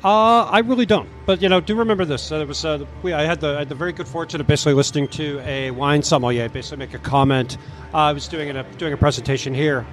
[0.02, 1.08] Uh, I really don't.
[1.24, 2.30] But you know, do remember this.
[2.30, 4.46] Uh, it was uh, we, I had the I had the very good fortune of
[4.46, 7.56] basically listening to a wine sommelier basically make a comment.
[7.92, 9.86] Uh, I was doing a doing a presentation here.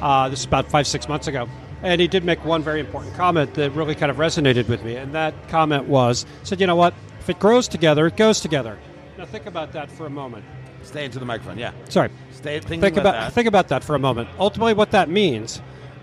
[0.00, 1.48] Uh, this is about five six months ago,
[1.82, 4.96] and he did make one very important comment that really kind of resonated with me.
[4.96, 6.94] And that comment was said, you know what?
[7.20, 8.78] If it grows together, it goes together.
[9.18, 10.44] Now think about that for a moment.
[10.82, 11.58] Stay into the microphone.
[11.58, 11.72] Yeah.
[11.88, 12.10] Sorry.
[12.30, 13.32] Stay thinking think about, about that.
[13.32, 14.28] think about that for a moment.
[14.38, 15.60] Ultimately, what that means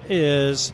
[0.10, 0.74] is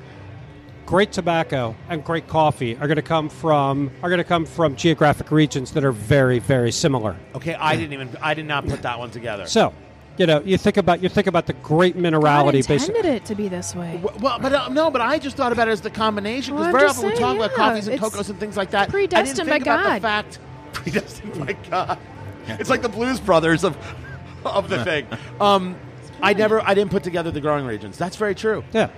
[0.88, 4.76] great tobacco and great coffee are going to come from are going to come from
[4.76, 7.16] geographic regions that are very very similar.
[7.36, 8.18] okay, I didn't even.
[8.22, 9.46] I did not put that one together.
[9.46, 9.74] So,
[10.20, 12.70] you know, you think about you think about the great God minerality.
[12.70, 13.98] intended it to be this way.
[14.04, 16.66] W- Well, but uh, no, but I just thought about it as the combination because
[16.66, 18.72] Well, very just often we saying, talk about coffees and it's cocos and things like
[18.72, 18.90] that.
[18.90, 20.40] Predestined I didn't by think about the fact
[20.74, 21.98] predestined by God.
[22.48, 23.78] It's like the Blues Brothers of
[24.46, 25.08] of the thing.
[25.40, 25.76] Um,
[26.22, 27.98] I never, I didn't put together the growing regions.
[27.98, 28.64] That's very true.
[28.74, 28.90] Yeah.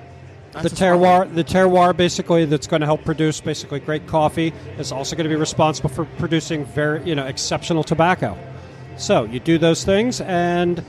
[0.53, 4.05] That's the a smart terroir, the terroir, basically, that's going to help produce basically great
[4.07, 8.38] coffee, is also going to be responsible for producing very, you know, exceptional tobacco.
[8.97, 10.84] So you do those things, and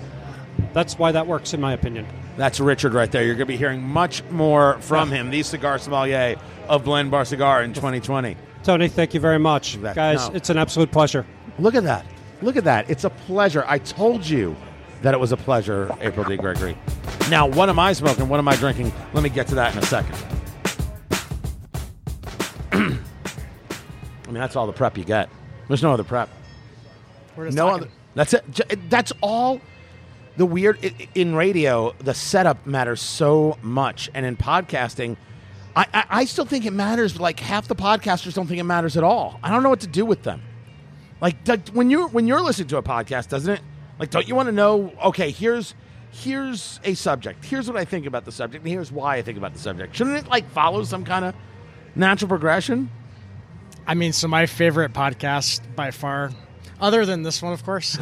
[0.72, 2.06] that's why that works, in my opinion.
[2.36, 3.24] That's Richard right there.
[3.24, 6.36] You're going to be hearing much more from him, the cigar sommelier
[6.68, 8.36] of Blend Bar Cigar in 2020.
[8.62, 9.96] Tony, thank you very much, bet.
[9.96, 10.28] guys.
[10.28, 10.34] No.
[10.34, 11.26] It's an absolute pleasure.
[11.58, 12.06] Look at that.
[12.40, 12.88] Look at that.
[12.88, 13.64] It's a pleasure.
[13.66, 14.56] I told you
[15.02, 16.36] that it was a pleasure, April D.
[16.36, 16.76] Gregory.
[17.28, 18.28] Now, what am I smoking?
[18.28, 18.92] What am I drinking?
[19.12, 20.16] Let me get to that in a second.
[22.72, 22.76] I
[24.26, 25.28] mean, that's all the prep you get.
[25.68, 26.28] There's no other prep.
[27.36, 27.84] We're just no talking.
[27.84, 27.92] other.
[28.14, 28.90] That's it.
[28.90, 29.60] That's all.
[30.36, 30.78] The weird
[31.14, 35.16] in radio, the setup matters so much, and in podcasting,
[35.76, 37.12] I, I, I still think it matters.
[37.12, 39.38] But like half the podcasters don't think it matters at all.
[39.42, 40.42] I don't know what to do with them.
[41.20, 41.36] Like
[41.72, 43.60] when you're when you're listening to a podcast, doesn't it?
[43.98, 44.92] Like, don't you want to know?
[45.04, 45.74] Okay, here's
[46.10, 47.44] here's a subject.
[47.44, 49.94] Here's what I think about the subject, and here's why I think about the subject.
[49.94, 51.34] Shouldn't it like follow some kind of
[51.94, 52.90] natural progression?
[53.86, 56.30] I mean, so my favorite podcast by far,
[56.80, 58.00] other than this one, of course, is.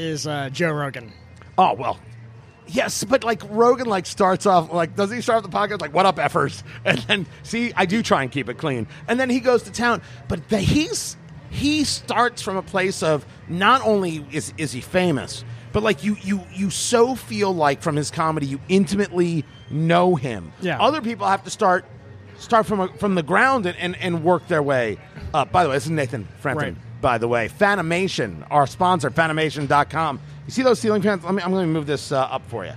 [0.00, 1.12] Is uh, Joe Rogan.
[1.58, 1.98] Oh well,
[2.66, 5.94] yes, but like Rogan, like starts off like doesn't he start off the podcast like
[5.94, 9.30] "What up, effers?" and then see, I do try and keep it clean, and then
[9.30, 10.02] he goes to town.
[10.28, 11.16] But the, he's
[11.50, 16.16] he starts from a place of not only is is he famous, but like you
[16.22, 20.52] you you so feel like from his comedy you intimately know him.
[20.60, 20.80] Yeah.
[20.80, 21.84] Other people have to start
[22.38, 24.98] start from a, from the ground and, and, and work their way
[25.34, 25.52] up.
[25.52, 26.74] By the way, this is Nathan Frampton.
[26.74, 26.89] Right.
[27.00, 30.20] By the way, Fanimation, our sponsor, Fanimation.com.
[30.46, 31.24] You see those ceiling fans?
[31.24, 32.72] Let me, I'm going to move this uh, up for you.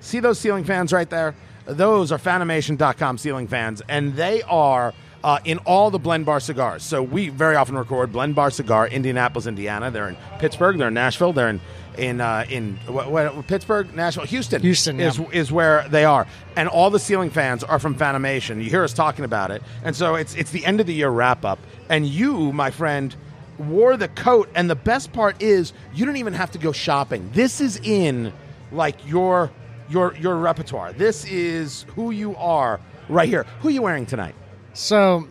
[0.00, 1.34] See those ceiling fans right there?
[1.66, 6.82] Those are Fanimation.com ceiling fans, and they are uh, in all the Blend Bar cigars.
[6.82, 9.90] So we very often record Blend Bar Cigar, Indianapolis, Indiana.
[9.90, 10.78] They're in Pittsburgh.
[10.78, 11.32] They're in Nashville.
[11.32, 11.60] They're in
[11.98, 14.62] in uh, in what, what, Pittsburgh, Nashville, Houston.
[14.62, 15.26] Houston, is yeah.
[15.32, 18.62] is where they are, and all the ceiling fans are from Fanimation.
[18.62, 21.10] You hear us talking about it, and so it's it's the end of the year
[21.10, 23.14] wrap up, and you, my friend.
[23.60, 27.28] Wore the coat, and the best part is you don't even have to go shopping.
[27.34, 28.32] This is in
[28.72, 29.50] like your
[29.90, 30.92] your your repertoire.
[30.94, 33.44] This is who you are right here.
[33.60, 34.34] Who are you wearing tonight?
[34.72, 35.28] So,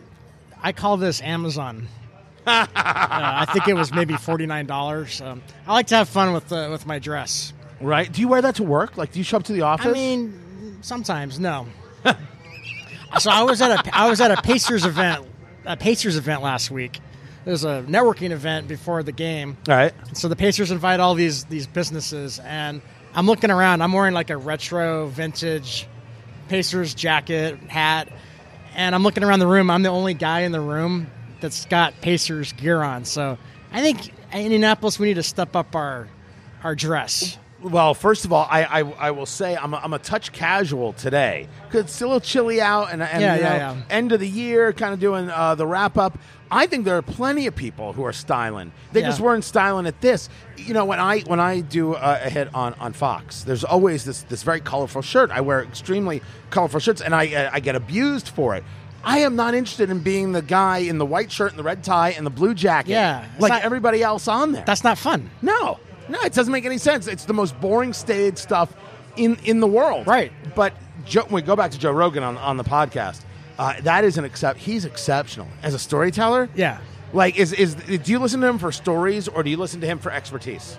[0.62, 1.88] I call this Amazon.
[2.46, 5.20] uh, I think it was maybe forty nine dollars.
[5.20, 7.52] Um, I like to have fun with uh, with my dress.
[7.80, 8.10] Right?
[8.12, 8.96] Do you wear that to work?
[8.96, 9.86] Like, do you show up to the office?
[9.86, 11.66] I mean, sometimes no.
[13.18, 15.26] so I was at a I was at a Pacers event,
[15.64, 17.00] a Pacers event last week.
[17.46, 19.56] Was a networking event before the game.
[19.68, 19.92] all right.
[20.12, 22.82] So the Pacers invite all these these businesses, and
[23.14, 23.82] I'm looking around.
[23.82, 25.86] I'm wearing like a retro, vintage
[26.48, 28.08] Pacers jacket, hat,
[28.74, 29.70] and I'm looking around the room.
[29.70, 31.06] I'm the only guy in the room
[31.40, 33.04] that's got Pacers gear on.
[33.04, 33.38] So
[33.72, 36.08] I think in Indianapolis we need to step up our
[36.62, 37.38] our dress.
[37.62, 40.94] Well, first of all, I I, I will say I'm a, I'm a touch casual
[40.94, 43.82] today because it's still a little chilly out, and, and Yeah, you know, yeah, yeah.
[43.90, 46.18] end of the year, kind of doing uh, the wrap up.
[46.50, 48.72] I think there are plenty of people who are styling.
[48.92, 49.08] They Yeah.
[49.08, 50.28] just weren't styling at this.
[50.56, 54.22] You know, when I when I do a hit on, on Fox, there's always this
[54.22, 55.30] this very colorful shirt.
[55.30, 58.64] I wear extremely colorful shirts, and I I get abused for it.
[59.04, 61.84] I am not interested in being the guy in the white shirt and the red
[61.84, 64.64] tie and the blue jacket, Yeah, it's like not- everybody else on there.
[64.66, 65.30] That's not fun.
[65.40, 65.78] No,
[66.10, 67.06] no, it doesn't make any sense.
[67.06, 68.72] It's the most boring stage stuff
[69.16, 70.06] in in the world.
[70.06, 70.32] Right.
[70.54, 70.74] But
[71.06, 73.22] Joe, we go back to Joe Rogan on, on the podcast.
[73.58, 74.58] Uh, that is an accept.
[74.58, 76.48] He's exceptional as a storyteller.
[76.54, 76.78] Yeah.
[77.12, 79.86] Like, is is do you listen to him for stories or do you listen to
[79.86, 80.78] him for expertise?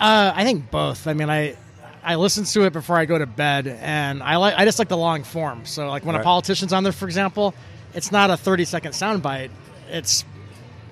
[0.00, 1.06] Uh, I think both.
[1.06, 1.56] I mean, I
[2.02, 4.88] I listen to it before I go to bed, and I like I just like
[4.88, 5.64] the long form.
[5.66, 6.20] So, like when Right.
[6.20, 7.54] a politician's on there, for example,
[7.94, 9.50] it's not a thirty second soundbite.
[9.90, 10.24] It's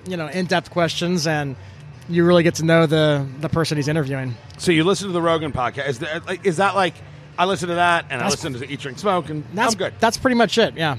[0.05, 1.55] you know in depth questions, and
[2.13, 4.35] you really get to know the the person he's interviewing.
[4.57, 5.87] So you listen to the Rogan podcast.
[5.87, 6.93] Is that like, is that like
[7.37, 9.93] I listen to that and I listen to Eat Drink Smoke and That's I'm good.
[9.99, 10.75] That's pretty much it.
[10.75, 10.97] Yeah.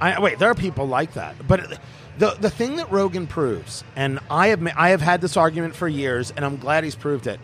[0.00, 1.80] I, wait, there are people like that, but
[2.18, 5.74] the the thing that Rogan proves, and I have ma- I have had this argument
[5.74, 7.40] for years, and I'm glad he's proved it.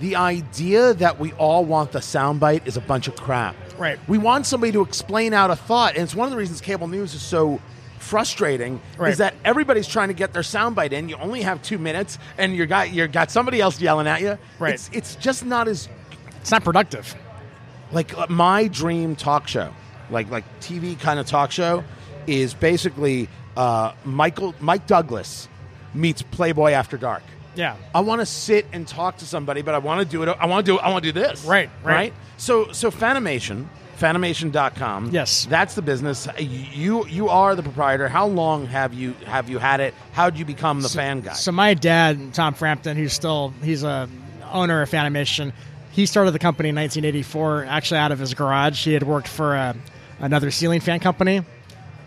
[0.00, 3.54] The idea that we all want the soundbite is a bunch of crap.
[3.78, 3.98] Right.
[4.08, 6.88] We want somebody to explain out a thought, and it's one of the reasons cable
[6.88, 7.60] news is so
[8.04, 8.80] frustrating.
[8.98, 9.12] Right.
[9.12, 11.08] Is that everybody's trying to get their soundbite in?
[11.08, 14.38] You only have two minutes, and you got you got somebody else yelling at you.
[14.58, 14.74] Right.
[14.74, 15.88] It's it's just not as
[16.40, 17.14] It's not productive.
[17.92, 19.72] like uh, my dream talk show,
[20.10, 21.82] like like TV kind of talk show,
[22.26, 25.48] is basically uh, Michael Mike Douglas
[25.94, 27.22] meets Playboy After Dark.
[27.56, 27.76] Yeah.
[27.94, 30.28] I want to sit and talk to somebody, but I want to do it.
[30.28, 30.78] I want to do.
[30.78, 31.44] I want to do this.
[31.44, 32.12] Right, right.
[32.36, 33.66] So so Fanimation,
[33.98, 35.10] Fanimation.com.
[35.10, 35.46] Yes.
[35.46, 36.26] that's the business.
[36.38, 38.08] You you are the proprietor.
[38.08, 39.94] How long have you have you had it?
[40.12, 41.32] How did you become the fan guy?
[41.34, 44.08] So my dad, Tom Frampton, who's still he's a
[44.52, 45.52] owner of Fanimation.
[45.92, 48.84] He started the company in 1984, actually out of his garage.
[48.84, 49.74] He had worked for uh,
[50.18, 51.42] another ceiling fan company,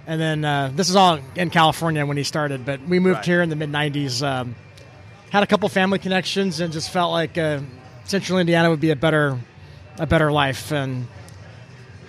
[0.06, 2.66] and then uh, this is all in California when he started.
[2.66, 3.26] But we moved Right.
[3.26, 4.22] here in the mid 90s.
[4.22, 4.56] Um,
[5.30, 7.60] had a couple family connections, and just felt like uh,
[8.06, 9.38] Central Indiana would be a better
[10.00, 10.72] a better life.
[10.72, 11.08] And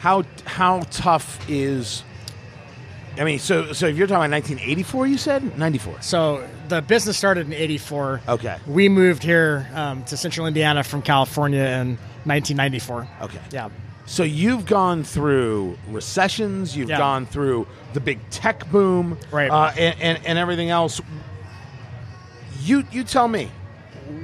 [0.00, 2.02] how how tough is?
[3.18, 6.02] I mean, so so if you're talking about 1984, you said 94.
[6.02, 8.20] so the business started in '84.
[8.28, 8.56] Okay.
[8.66, 13.08] We moved here um, to Central Indiana from California in 1994.
[13.22, 13.40] Okay.
[13.50, 13.70] Yeah.
[14.06, 16.98] So you've gone through recessions, you've Yeah.
[16.98, 19.50] gone through the big tech boom, Right.
[19.50, 21.00] uh, and, and, and everything else.
[22.62, 23.50] You you tell me,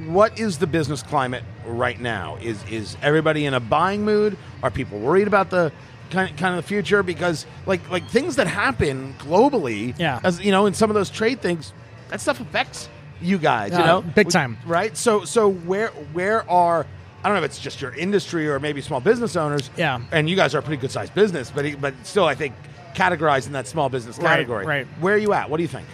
[0.07, 2.37] what is the business climate right now?
[2.43, 4.37] Is is everybody in a buying mood?
[4.63, 5.73] Are people worried about the
[6.11, 7.03] kind kind of the future?
[7.03, 10.21] Because like like things that happen globally, Yeah.
[10.25, 11.73] as you know, in some of those trade things,
[12.09, 12.89] that stuff affects
[13.21, 13.73] you guys.
[13.73, 14.59] you Uh, know, big time.
[14.67, 14.97] right?
[14.97, 16.87] So so where where are
[17.23, 19.71] I don't know if it's just your industry or maybe small business owners.
[19.79, 19.99] Yeah.
[20.13, 22.55] And you guys are a pretty good sized business, but but still, I think
[22.95, 24.65] categorized in that small business Right, category.
[24.67, 24.87] right.
[25.01, 25.51] Where are you at?
[25.51, 25.87] What do you think?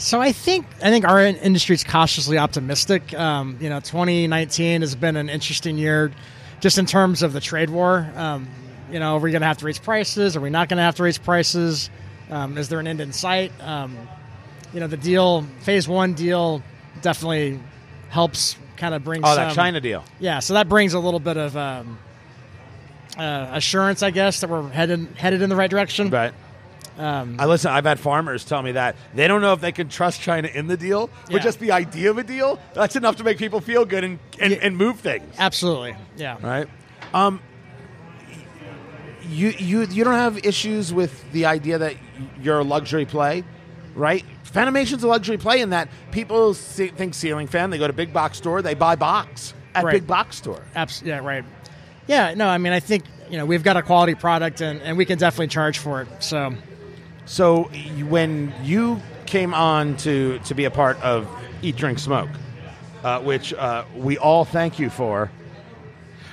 [0.00, 3.12] So I think I think our industry is cautiously optimistic.
[3.12, 6.10] Um, you know, 2019 has been an interesting year,
[6.60, 8.10] just in terms of the trade war.
[8.16, 8.48] Um,
[8.90, 10.36] you know, are we going to have to raise prices?
[10.36, 11.90] Are we not going to have to raise prices?
[12.30, 13.52] Um, is there an end in sight?
[13.60, 13.94] Um,
[14.72, 16.62] you know, the deal, phase one deal,
[17.02, 17.60] definitely
[18.08, 20.02] helps kind of bring Oh, some, that China deal.
[20.18, 21.98] Yeah, so that brings a little bit of um,
[23.18, 26.08] uh, assurance, I guess, that we're headed headed in the right direction.
[26.08, 26.32] Right.
[26.98, 27.70] Um, I listen.
[27.70, 30.66] I've had farmers tell me that they don't know if they can trust China in
[30.66, 31.38] the deal, but Yeah.
[31.38, 34.52] just the idea of a deal that's enough to make people feel good and and,
[34.52, 34.58] Yeah.
[34.62, 35.34] and move things.
[35.38, 36.36] absolutely, yeah.
[36.42, 36.68] Right.
[37.14, 37.40] Um.
[39.28, 41.94] You you you don't have issues with the idea that
[42.42, 43.44] you're a luxury play,
[43.94, 44.24] right?
[44.42, 47.70] Fanimation's a luxury play in that people see, think ceiling fan.
[47.70, 49.92] They go to big box store, they buy box at Right.
[49.92, 50.62] big box store.
[50.74, 51.44] Abs- yeah, right.
[52.08, 54.96] Yeah, no, I mean, I think you know we've got a quality product, and, and
[54.98, 56.08] we can definitely charge for it.
[56.20, 56.52] So
[57.26, 57.64] So
[58.08, 61.28] when you came on to to be a part of
[61.62, 62.28] Eat Drink Smoke,
[63.04, 65.30] uh, which uh, we all thank you for,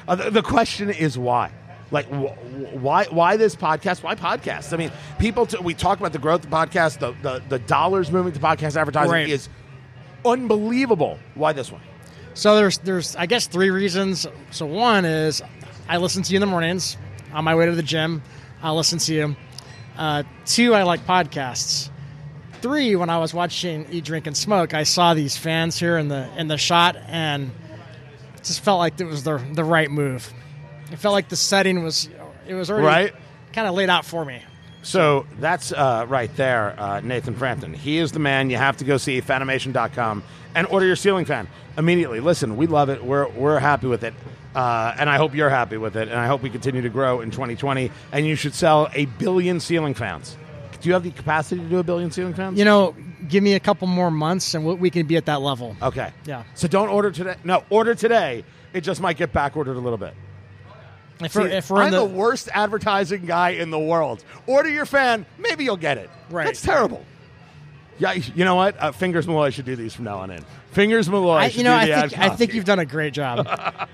[0.08, 1.52] uh, the, the question is why.
[1.92, 3.06] Like wh- wh- why?
[3.06, 4.04] Why this podcast?
[4.04, 4.74] Why podcast?
[4.74, 5.46] I mean, people.
[5.46, 7.00] T- we talk about the growth of podcast.
[7.00, 9.30] The, the the dollars moving to podcast advertising Right.
[9.30, 9.48] is
[10.26, 11.18] unbelievable.
[11.36, 11.82] Why this one?
[12.34, 14.28] So there's there's I guess three reasons.
[14.52, 15.42] So one is
[15.88, 16.98] I listen to you in the mornings
[17.34, 18.22] on my way to the gym.
[18.62, 19.36] I listen to you.
[19.98, 21.90] Uh, two, I like podcasts.
[22.62, 26.08] Three, when I was watching Eat, Drink, and Smoke, I saw these fans here in
[26.08, 27.52] the in the shot, and
[28.36, 30.32] it just felt like it was the the right move.
[30.92, 32.10] It felt like the setting was
[32.48, 33.14] it was already Right.
[33.54, 34.42] kind of laid out for me.
[34.84, 37.74] So that's uh, right there, uh, Nathan Frampton.
[37.74, 38.50] He is the man.
[38.50, 40.24] You have to go see Fanimation.com
[40.56, 42.22] and order your ceiling fan immediately.
[42.22, 43.04] Listen, we love it.
[43.04, 44.14] We're, we're happy with it.
[44.56, 46.08] Uh, and I hope you're happy with it.
[46.08, 47.92] And I hope we continue to grow in 2020.
[48.12, 50.36] And you should sell a billion ceiling fans.
[50.82, 52.58] Do you have the capacity to do a billion ceiling fans?
[52.58, 52.96] You know,
[53.28, 55.76] give me a couple more months, and we we can be at that level.
[55.82, 56.12] Okay.
[56.26, 56.44] Yeah.
[56.54, 57.36] So don't order today.
[57.44, 58.44] No, order today.
[58.74, 60.14] It just might get back ordered a little bit.
[61.20, 64.24] If See, if we're I'm the, the, worst advertising guy in the world.
[64.46, 66.12] Order your fan, maybe you'll get it.
[66.30, 66.46] Right.
[66.46, 67.04] That's terrible.
[67.98, 68.80] Yeah, you know what?
[68.80, 70.46] Uh, Fingers Malloy should do these from now on in.
[70.72, 71.34] Fingers Malloy.
[71.34, 73.48] I, should you know, I think I think you've done a great job.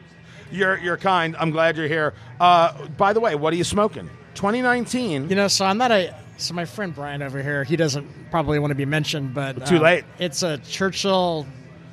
[0.54, 1.36] You're you're kind.
[1.38, 2.14] I'm glad you're here.
[2.40, 4.10] Uh, by the way, what are you smoking?
[4.36, 5.30] 2019.
[5.30, 6.16] You know, so I'm not a.
[6.38, 9.78] So my friend Brian over here, he doesn't probably want to be mentioned, but Too
[9.78, 10.04] um, late.
[10.20, 11.48] It's a Churchill.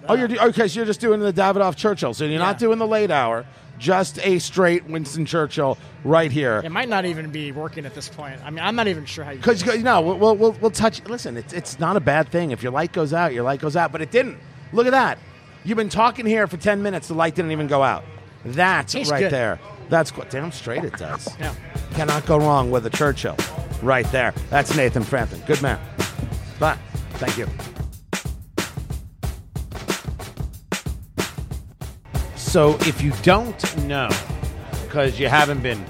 [0.09, 0.69] oh, you're do- okay.
[0.69, 2.13] So you're just doing the Davidoff Churchill.
[2.13, 3.47] So you're not doing the late hour.
[3.79, 6.61] Just a straight Winston Churchill right here.
[6.63, 8.39] It might not even be working at this point.
[8.45, 9.39] I mean, I'm not even sure how you.
[9.39, 11.03] Because you know, we'll, we'll, we'll, we'll touch.
[11.07, 12.51] Listen, it's, it's not a bad thing.
[12.51, 13.91] If your light goes out, your light goes out.
[13.91, 14.39] But it didn't.
[14.75, 15.19] Look at that.
[15.65, 17.09] You've been talking here for 10 minutes.
[17.09, 18.05] The light didn't even go out.
[18.45, 19.33] That's Tastes right good.
[19.33, 19.61] there.
[19.89, 21.29] That's qu- damn straight it does.
[21.39, 21.55] Yeah.
[21.95, 23.37] Cannot go wrong with a Churchill.
[23.83, 24.33] Right there.
[24.51, 25.43] That's Nathan Frampton.
[25.47, 25.81] Good man.
[26.59, 26.79] But
[27.15, 27.47] thank you.
[32.37, 34.11] So if you don't know,
[34.85, 35.85] because you haven't been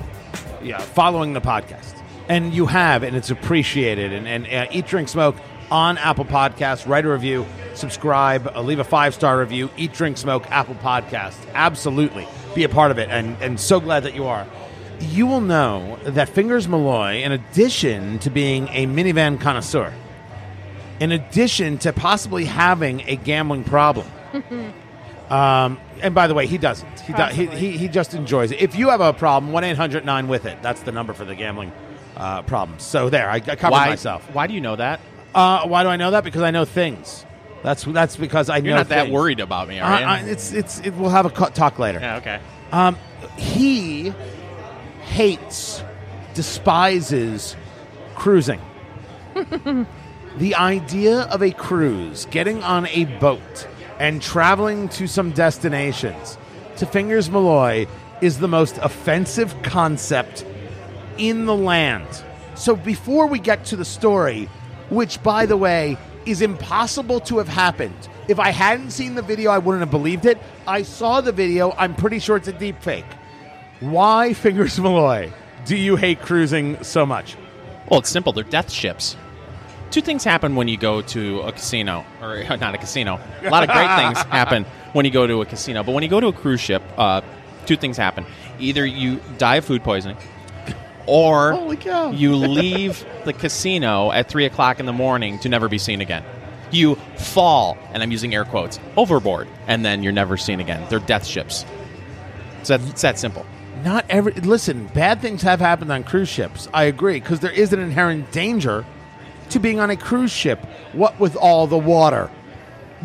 [0.63, 1.97] yeah, following the podcast,
[2.29, 5.37] and you have, and it's appreciated, and, and uh, Eat, Drink, Smoke
[5.71, 10.19] on Apple Podcasts, write a review, subscribe, uh, leave a five star review, Eat, Drink,
[10.19, 11.37] Smoke, Apple Podcast.
[11.55, 12.27] Absolutely.
[12.55, 14.47] Be a part of it, and, and so glad that you are.
[14.99, 19.93] You will know that Fingers Malloy, in addition to being a minivan connoisseur,
[20.99, 24.07] in addition to possibly having a gambling problem,
[25.31, 27.01] um, and by the way, he doesn't.
[27.01, 28.61] He, does, he, he he just enjoys it.
[28.61, 30.61] If you have a problem, one 800 9 with it.
[30.63, 31.73] That's the number for the gambling
[32.17, 32.83] uh, problems.
[32.83, 34.29] So there, I, I covered Why, myself.
[34.35, 35.01] why do you know that?
[35.35, 36.25] Uh, why do I know that?
[36.25, 37.25] Because I know things.
[37.63, 39.13] That's that's because I You're know not that things.
[39.15, 40.07] worried about me, are you?
[40.07, 41.99] uh, it's it's it, we'll have a co- talk later.
[42.01, 42.41] yeah, okay.
[42.73, 42.97] Um,
[43.37, 44.13] he
[45.03, 45.83] hates,
[46.35, 47.57] despises
[48.15, 48.61] cruising.
[49.35, 53.67] the idea of a cruise, getting on a boat
[53.99, 56.39] and traveling to some destinations,
[56.77, 57.87] to Fingers Malloy,
[58.23, 60.45] is the most offensive concept
[61.19, 62.07] in the land.
[62.55, 64.49] So before we get to the story,
[64.91, 65.97] which by the way
[66.27, 68.09] is impossible to have happened.
[68.29, 70.39] If I hadn't seen the video, I wouldn't have believed it.
[70.67, 71.73] I saw the video.
[71.73, 73.07] I'm pretty sure it's a deep fake.
[73.81, 75.33] Why, Fingers Malloy,
[75.65, 77.37] do you hate cruising so much?
[77.91, 78.33] Well, it's simple.
[78.33, 79.17] They're death ships.
[79.91, 83.19] Two things happen when you go to a casino, or not a casino.
[83.43, 86.09] A lot of great things happen when you go to a casino, but when you
[86.09, 87.23] go to a cruise ship, uh,
[87.67, 88.25] two things happen.
[88.61, 90.17] Either you die of food poisoning,
[91.07, 91.75] or
[92.13, 96.25] you leave the casino at three o'clock in the morning to never be seen again.
[96.71, 100.87] You fall, and I'm using air quotes, overboard, and then you're never seen again.
[100.89, 101.65] They're death ships.
[102.61, 103.45] It's that, it's that simple.
[103.83, 104.33] Not every.
[104.33, 106.69] Listen, bad things have happened on cruise ships.
[106.73, 108.85] I agree, because there is an inherent danger
[109.49, 110.65] to being on a cruise ship.
[110.93, 112.31] What with all the water,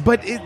[0.03, 0.41] but it,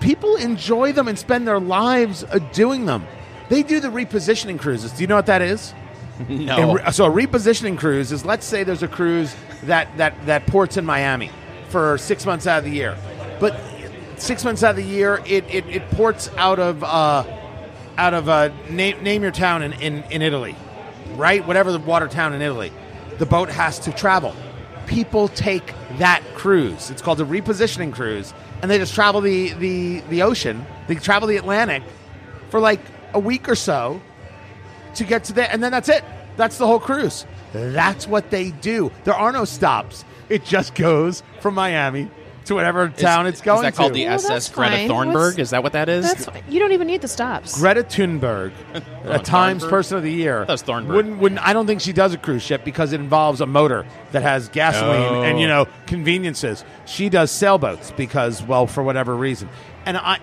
[0.00, 3.04] people enjoy them and spend their lives uh, doing them.
[3.48, 4.92] They do the repositioning cruises.
[4.92, 5.74] Do you know what that is?
[6.28, 6.74] No.
[6.74, 9.34] Re- so a repositioning cruise is let's say there's a cruise
[9.64, 11.30] that that that ports in Miami
[11.68, 12.96] for six months out of the year,
[13.40, 13.60] but
[14.16, 17.24] six months out of the year, it it, it ports out of uh,
[17.96, 20.54] out of uh, name name your town in, in in Italy,
[21.16, 21.46] right?
[21.46, 22.72] Whatever the water town in Italy,
[23.18, 24.34] the boat has to travel.
[24.86, 26.90] People take that cruise.
[26.90, 30.64] It's called a repositioning cruise, and they just travel the the the ocean.
[30.86, 31.82] They travel the Atlantic
[32.50, 32.80] for like
[33.14, 34.00] a week or so
[34.96, 36.04] to get to there, and then that's it.
[36.36, 37.26] That's the whole cruise.
[37.52, 38.90] That's what they do.
[39.04, 40.04] There are no stops.
[40.28, 42.10] It just goes from Miami
[42.46, 43.68] to whatever town is, it's going to.
[43.68, 43.94] Is that called to.
[43.94, 44.88] the Well, SS that's Greta fine.
[44.88, 45.14] Thornburg?
[45.14, 46.04] What's- Is that what that is?
[46.12, 47.58] That's you don't even need the stops.
[47.58, 49.70] Greta Thunberg, a oh, Times Thornburg?
[49.70, 50.44] Person of the Year.
[50.44, 50.94] That's Thornburg.
[50.96, 53.86] Wouldn't, wouldn't, I don't think she does a cruise ship because it involves a motor
[54.12, 55.22] that has gasoline Oh.
[55.22, 56.64] and you know conveniences.
[56.86, 59.48] She does sailboats because, well, for whatever reason.
[59.86, 60.18] And I,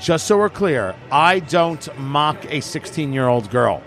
[0.00, 3.82] just so we're clear, I don't mock a 16 year old girl.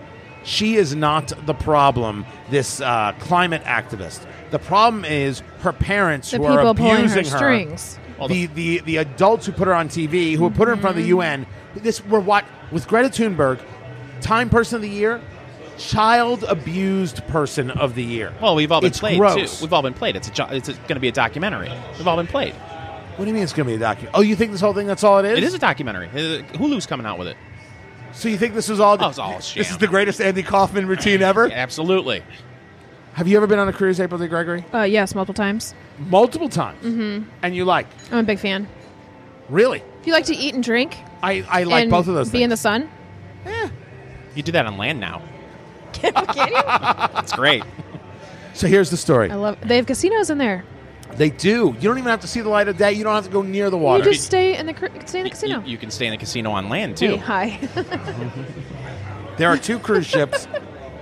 [0.46, 2.24] She is not the problem.
[2.50, 4.24] This uh, climate activist.
[4.52, 7.98] The problem is her parents The who are people pulling her abusing strings.
[8.18, 10.96] Well, the, the the adults who put her on TV, who put her in front
[10.96, 11.20] of the Mm-hmm.
[11.20, 11.46] UN.
[11.74, 13.60] This we're what with Greta Thunberg,
[14.22, 15.20] Time Person of the Year,
[15.78, 18.32] Child Abused Person of the Year.
[18.40, 19.58] well, we've all been It's played gross.
[19.58, 19.64] too.
[19.64, 20.16] We've all been played.
[20.16, 21.70] It's a jo- it's going to be a documentary.
[21.98, 22.54] We've all been played.
[22.54, 24.14] What do you mean it's going to be a document?
[24.16, 24.86] Oh, you think this whole thing?
[24.86, 25.38] That's all it is.
[25.38, 26.06] It is a documentary.
[26.08, 27.36] Uh, Hulu's coming out with it.
[28.16, 28.96] So you think this was all?
[28.98, 31.50] Oh, it's all a This is the greatest Andy Kaufman routine ever.
[31.52, 32.22] Absolutely.
[33.12, 34.26] Have you ever been on a cruise, April D.
[34.26, 34.64] Gregory?
[34.72, 35.74] Uh, yes, multiple times.
[35.98, 36.82] Multiple times.
[36.82, 37.28] Mm-hmm.
[37.42, 37.86] And you like?
[38.10, 38.68] I'm a big fan.
[39.50, 39.82] Really?
[40.06, 42.50] You like to eat and drink, I, I like and both of those be in
[42.50, 42.90] the sun.
[43.44, 43.68] Yeah.
[44.34, 45.22] You do that on land now.
[45.92, 46.52] Can you?
[46.52, 47.64] That's great.
[48.54, 49.30] so here's the story.
[49.30, 49.58] I love.
[49.60, 50.64] They have casinos in there.
[51.16, 51.74] They do.
[51.78, 52.92] You don't even have to see the light of day.
[52.92, 53.98] You don't have to go near the water.
[53.98, 54.12] You water.
[54.12, 54.74] just stay in the
[55.06, 55.62] stay in the casino.
[55.64, 57.16] you can stay in the casino on land Hey, too.
[57.18, 57.58] hi.
[59.36, 60.48] There are two cruise ships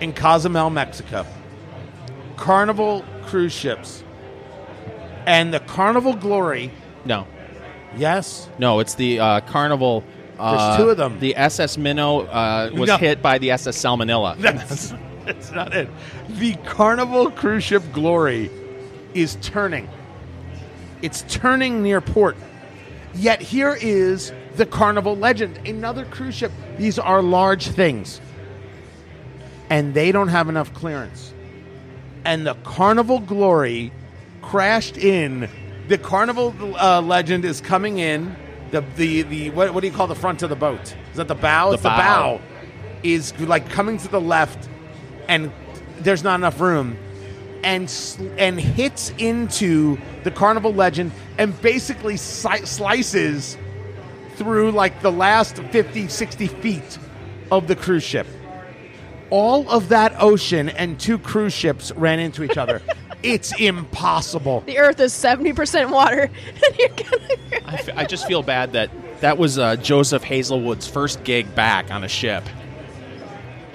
[0.01, 1.25] in Cozumel, Mexico.
[2.37, 4.03] Carnival cruise ships.
[5.27, 6.71] And the Carnival Glory,
[7.05, 7.27] No,
[7.97, 10.03] yes, no, it's the uh, Carnival.
[10.39, 11.21] Uh, There's two of them.
[11.21, 12.97] The SS Minnow uh, was No.
[12.97, 14.37] hit by the SS Salmonella.
[14.41, 14.93] that's,
[15.25, 15.89] that's not it.
[16.29, 18.51] The Carnival cruise ship Glory
[19.15, 19.89] is turning.
[21.05, 22.35] It's turning near port.
[23.13, 26.51] Yet here is the Carnival Legend, another cruise ship.
[26.79, 28.23] These are large things.
[29.69, 31.35] And they don't have enough clearance.
[32.25, 33.93] And the Carnival Glory
[34.41, 35.51] crashed in.
[35.89, 38.35] The Carnival uh, Legend is coming in.
[38.71, 40.97] The, the, the what, what do you call the front of the boat?
[41.11, 41.69] Is that the bow?
[41.69, 42.39] The it's the bow.
[42.39, 42.41] bow.
[43.03, 44.71] Is like coming to the left,
[45.29, 45.53] and
[45.99, 46.97] there's not enough room
[47.65, 53.57] and sl- and hits into the Carnival Legend and basically si- slices
[54.37, 56.99] through like the last 50, 60 feet
[57.51, 58.27] of the cruise ship.
[59.31, 62.83] All of that ocean and two cruise ships ran into each other.
[63.23, 64.61] it's impossible.
[64.67, 67.65] the Earth is seventy percent water, and you're gonna.
[67.67, 68.91] I, f- I just feel bad that
[69.21, 72.45] that was uh, Joseph Hazelwood's first gig back on a ship.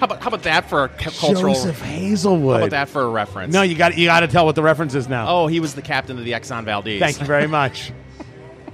[0.00, 1.52] How about how about that for a cultural?
[1.52, 2.52] Joseph Hazelwood.
[2.54, 3.52] How about that for a reference?
[3.52, 5.28] No, you got you got to tell what the reference is now.
[5.28, 7.00] Oh, he was the captain of the Exxon Valdez.
[7.00, 7.92] Thank you very much.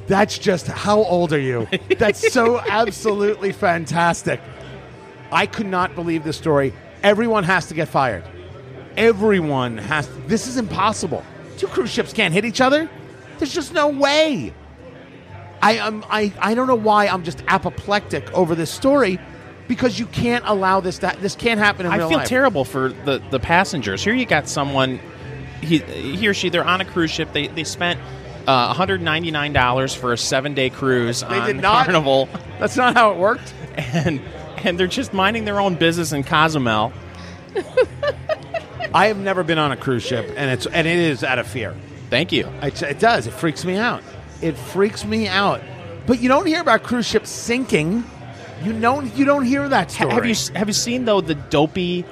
[0.06, 1.66] That's just how old are you?
[1.98, 4.40] That's so absolutely fantastic.
[5.32, 6.72] I could not believe this story.
[7.02, 8.22] Everyone has to get fired.
[8.96, 10.08] Everyone has.
[10.28, 11.24] this is impossible.
[11.58, 12.88] Two cruise ships can't hit each other.
[13.38, 14.54] There's just no way.
[15.60, 16.04] I am.
[16.08, 16.32] I.
[16.38, 19.18] I don't know why I'm just apoplectic over this story,
[19.68, 20.98] because you can't allow this.
[20.98, 21.92] To, this can't happen in.
[21.92, 22.28] I real feel life.
[22.28, 24.02] terrible for the, the passengers.
[24.02, 25.00] Here you got someone,
[25.60, 27.32] he, he or she, they're on a cruise ship.
[27.32, 28.00] They, they spent
[28.46, 31.86] uh, $199 for a seven day cruise They on did not.
[31.86, 33.52] Carnival, That's not how it worked.
[33.76, 34.20] and,
[34.58, 36.92] and they're just minding their own business in Cozumel.
[38.94, 41.46] I have never been on a cruise ship, and it's and it is out of
[41.46, 41.74] fear.
[42.08, 42.46] Thank you.
[42.62, 43.26] It, it does.
[43.26, 44.02] It freaks me out.
[44.40, 45.60] It freaks me out.
[46.06, 48.04] But you don't hear about cruise ships sinking.
[48.62, 49.14] You don't.
[49.16, 50.12] You don't hear that story.
[50.12, 52.04] Have you have you seen though the dopey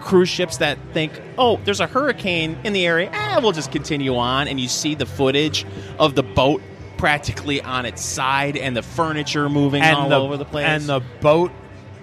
[0.00, 4.16] cruise ships that think, oh, there's a hurricane in the area, eh, we'll just continue
[4.16, 5.66] on, and you see the footage
[5.98, 6.62] of the boat
[6.96, 10.64] practically on its side and the furniture moving all over the place.
[10.64, 11.50] And the boat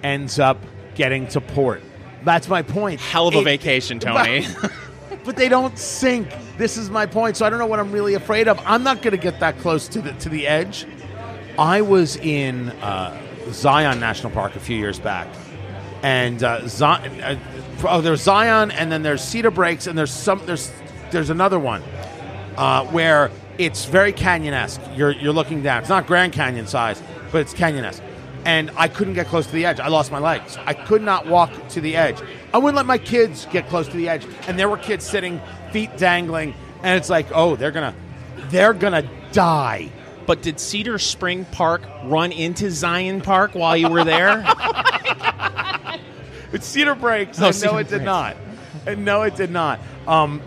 [0.02, 0.58] ends up
[0.94, 1.82] getting to port.
[2.24, 3.00] That's my point.
[3.00, 4.46] hell of a It- vacation, Tony.
[5.24, 6.28] but they don't sink.
[6.58, 7.36] This is my point.
[7.38, 8.60] So I don't know what I'm really afraid of.
[8.66, 10.86] I'm not going to get that close to the to the edge.
[11.58, 13.18] I was in uh,
[13.50, 15.28] Zion National Park a few years back,
[16.02, 17.20] and uh, Zion.
[17.20, 17.38] Uh,
[17.84, 20.72] oh, there's Zion, and then there's Cedar Breaks, and there's some there's
[21.10, 21.82] there's another one
[22.56, 24.80] uh, where it's very canyon-esque.
[24.96, 25.80] You're you're looking down.
[25.80, 28.02] It's not Grand Canyon size, but it's canyon-esque.
[28.44, 29.80] And I couldn't get close to the edge.
[29.80, 30.58] I lost my legs.
[30.66, 32.20] I could not walk to the edge.
[32.52, 34.26] I wouldn't let my kids get close to the edge.
[34.46, 35.40] And there were kids sitting,
[35.72, 37.94] feet dangling, and it's like, oh, they're gonna,
[38.50, 39.90] they're gonna die
[40.26, 44.44] But did Cedar Spring Park run into Zion Park while you were there?
[46.52, 47.40] It's Cedar Breaks.
[47.42, 48.04] Oh, and Cedar no, it did Breaks.
[48.04, 48.36] not.
[48.86, 49.80] And no, it did not.
[50.06, 50.40] Um,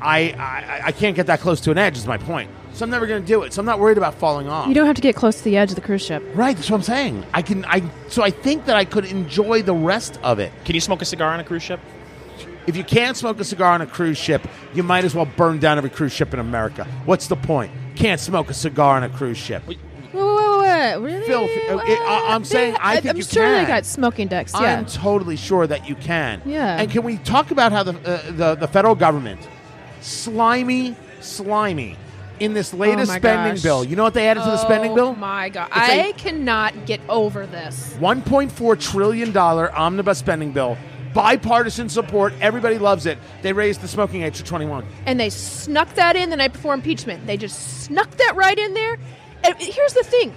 [0.00, 1.98] I, I I can't get that close to an edge.
[1.98, 2.50] Is my point.
[2.72, 3.52] So I'm never going to do it.
[3.52, 4.68] So I'm not worried about falling off.
[4.68, 6.22] You don't have to get close to the edge of the cruise ship.
[6.34, 6.56] right.
[6.56, 7.26] That's what I'm saying.
[7.34, 7.64] I can.
[7.66, 10.50] I so I think that I could enjoy the rest of it.
[10.64, 11.78] Can you smoke a cigar on a cruise ship?
[12.66, 15.58] If you can't smoke a cigar on a cruise ship, you might as well burn
[15.58, 16.84] down every cruise ship in America.
[17.04, 17.70] What's the point?
[17.96, 19.62] Can't smoke a cigar on a cruise ship.
[19.66, 19.78] Wait,
[20.12, 20.96] wait, wait, wait.
[20.96, 21.26] Really?
[21.26, 23.68] Phil, uh, it- I- I'm saying I think I'm you sure they can.
[23.68, 24.52] got smoking decks.
[24.52, 24.78] Yeah.
[24.78, 26.42] I'm totally sure that you can.
[26.44, 26.80] Yeah.
[26.80, 29.40] And can we talk about how the uh, the, the federal government,
[30.00, 31.96] slimy, slimy,
[32.40, 33.62] in this latest Oh my spending gosh.
[33.62, 33.84] bill?
[33.84, 35.08] You know what they added to the spending bill?
[35.08, 35.68] Oh my god!
[35.74, 37.94] It's a- I cannot get over this.
[38.00, 40.76] 1.4 trillion dollar omnibus spending bill,
[41.14, 42.34] bipartisan support.
[42.40, 43.18] Everybody loves it.
[43.42, 44.84] They raised the smoking age to 21.
[45.06, 47.26] And they snuck that in the night before impeachment.
[47.26, 48.98] They just snuck that right in there.
[49.44, 50.34] And here's the thing: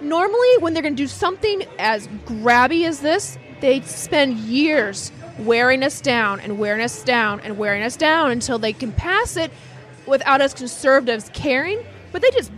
[0.00, 5.82] normally, when they're going to do something as grabby as this, they spend years wearing
[5.82, 9.50] us down and wearing us down and wearing us down until they can pass it
[10.06, 11.84] without us conservatives caring.
[12.12, 12.50] But they just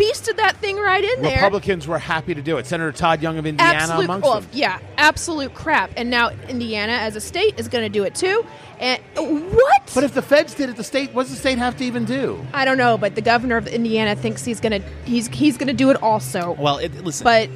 [0.00, 1.34] beasted that thing right in there.
[1.34, 2.66] Republicans were happy to do it.
[2.66, 4.50] Senator Todd Young of Indiana absolute, amongst well, them.
[4.52, 5.90] yeah, absolute crap.
[5.96, 8.44] And now Indiana, as a state, is going to do it too.
[8.78, 9.92] And what?
[9.94, 12.06] But if the feds did it, the state, what does the state have to even
[12.06, 12.44] do?
[12.54, 15.90] I don't know, but the governor of Indiana thinks he's gonna he's he's gonna do
[15.90, 16.52] it also.
[16.52, 17.24] Well, it, listen.
[17.24, 17.50] But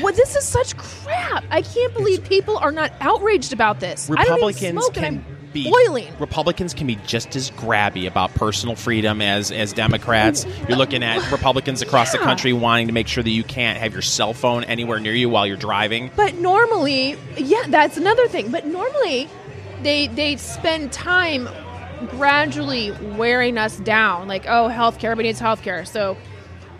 [0.00, 1.44] what this is such crap.
[1.50, 4.08] I can't believe people are not outraged about this.
[4.10, 6.12] I don't even Republicans smoke can and I'm be boiling.
[6.18, 10.44] Republicans can be just as grabby about personal freedom as as Democrats.
[10.68, 13.94] You're looking at Republicans across the country wanting to make sure that you can't have
[13.94, 16.10] your cell phone anywhere near you while you're driving.
[16.14, 18.50] But normally, yeah, that's another thing.
[18.50, 19.30] But normally,
[19.82, 21.48] they they spend time
[22.08, 24.28] gradually wearing us down.
[24.28, 25.86] Like, oh, healthcare, everybody needs healthcare.
[25.86, 26.16] So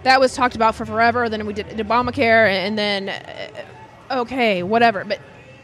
[0.03, 1.29] that was talked about for forever.
[1.29, 5.05] Then we did Obamacare, and then uh, okay, whatever.
[5.05, 5.21] But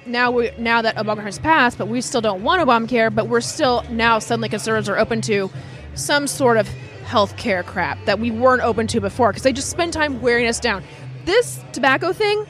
[0.06, 3.14] now we now that Obamacare has passed, but we still don't want Obamacare.
[3.14, 5.50] But we're still now suddenly conservatives are open to
[5.94, 6.68] some sort of
[7.04, 10.46] health care crap that we weren't open to before because they just spend time wearing
[10.46, 10.82] us down.
[11.24, 12.46] This tobacco thing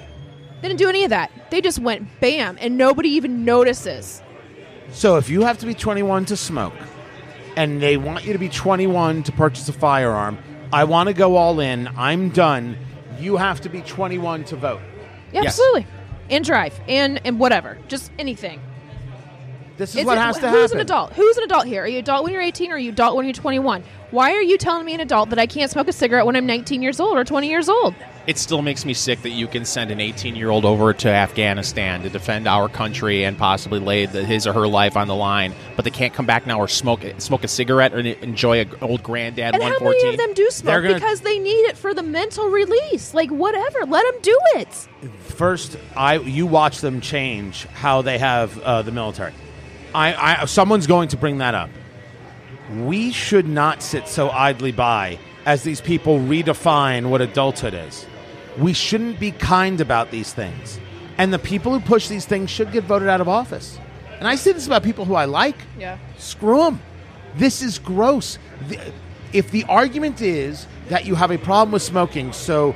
[0.61, 1.31] they didn't do any of that.
[1.51, 4.23] They just went bam, and nobody even notices.
[4.93, 6.75] So if you have to be 21 to smoke,
[7.57, 10.39] and they want you to be 21 to purchase a firearm,
[10.73, 11.89] I want to go all in.
[11.97, 12.77] I'm done.
[13.19, 14.81] You have to be 21 to vote.
[15.33, 15.47] Yeah, Yes.
[15.59, 15.87] absolutely.
[16.31, 18.61] And drive and and whatever, just anything.
[19.77, 20.61] This is It's what a- has to who's happen.
[20.61, 21.13] Who's an adult?
[21.15, 21.83] Who's an adult here?
[21.85, 23.83] Are you adult when you're 18 or are you adult when you're 21?
[24.11, 26.47] Why are you telling me an adult that I can't smoke a cigarette when I'm
[26.47, 27.95] 19 years old or 20 years old?
[28.27, 31.09] It still makes me sick that you can send an 18 year old over to
[31.09, 35.15] Afghanistan to defend our country and possibly lay the, his or her life on the
[35.15, 38.71] line, but they can't come back now or smoke smoke a cigarette or enjoy an
[38.83, 40.03] old granddad And how 114.
[40.03, 43.15] many of them do smoke gonna- because they need it for the mental release?
[43.15, 44.69] Like whatever, let them do it.
[45.25, 49.33] First, I you watch them change how they have uh, the military.
[49.95, 51.71] I, I someone's going to bring that up.
[52.77, 58.07] We should not sit so idly by as these people redefine what adulthood is.
[58.59, 60.79] We shouldn't be kind about these things.
[61.19, 63.79] And the people who push these things should get voted out of office.
[64.19, 65.57] And I say this about people who I like.
[65.79, 65.99] Yeah.
[66.19, 66.81] Screw them.
[67.37, 68.39] This is gross.
[68.69, 68.79] The-
[69.33, 72.75] If the argument is that you have a problem with smoking, so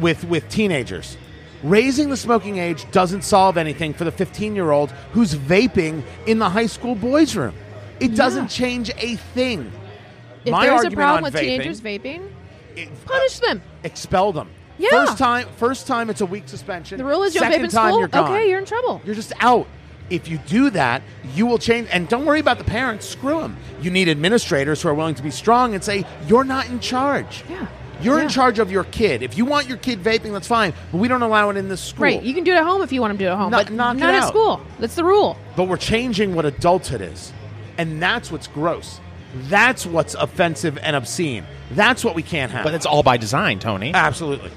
[0.00, 1.16] with with teenagers,
[1.62, 6.38] raising the smoking age doesn't solve anything for the 15 year old who's vaping in
[6.40, 7.54] the high school boys' room.
[8.00, 9.72] It doesn't change a thing.
[10.44, 12.28] If My there's a problem on with vaping- teenagers vaping,
[12.76, 13.62] It- uh, punish them.
[13.82, 14.48] expel them.
[14.78, 14.90] Yeah.
[14.90, 16.98] First time, first time it's a week suspension.
[16.98, 17.98] The rule is you don't Second vape in time school.
[18.00, 18.30] you're gone.
[18.32, 19.00] Okay, you're in trouble.
[19.04, 19.66] You're just out.
[20.10, 21.02] If you do that,
[21.34, 21.88] you will change.
[21.90, 23.08] And don't worry about the parents.
[23.08, 23.56] Screw them.
[23.80, 27.42] You need administrators who are willing to be strong and say, you're not in charge.
[27.48, 27.66] Yeah.
[28.02, 29.22] You're in charge of your kid.
[29.22, 30.74] If you want your kid vaping, that's fine.
[30.92, 32.02] But we don't allow it in this school.
[32.04, 33.38] Right, you can do it at home if you want them to do it at
[33.38, 34.28] home, Knock- but not at out.
[34.28, 34.60] school.
[34.80, 35.38] That's the rule.
[35.56, 37.32] but we're changing what adulthood is.
[37.78, 39.00] And that's what's gross.
[39.34, 41.44] That's what's offensive and obscene.
[41.72, 42.64] That's what we can't have.
[42.64, 43.92] But it's all by design, Tony.
[43.92, 44.50] Absolutely.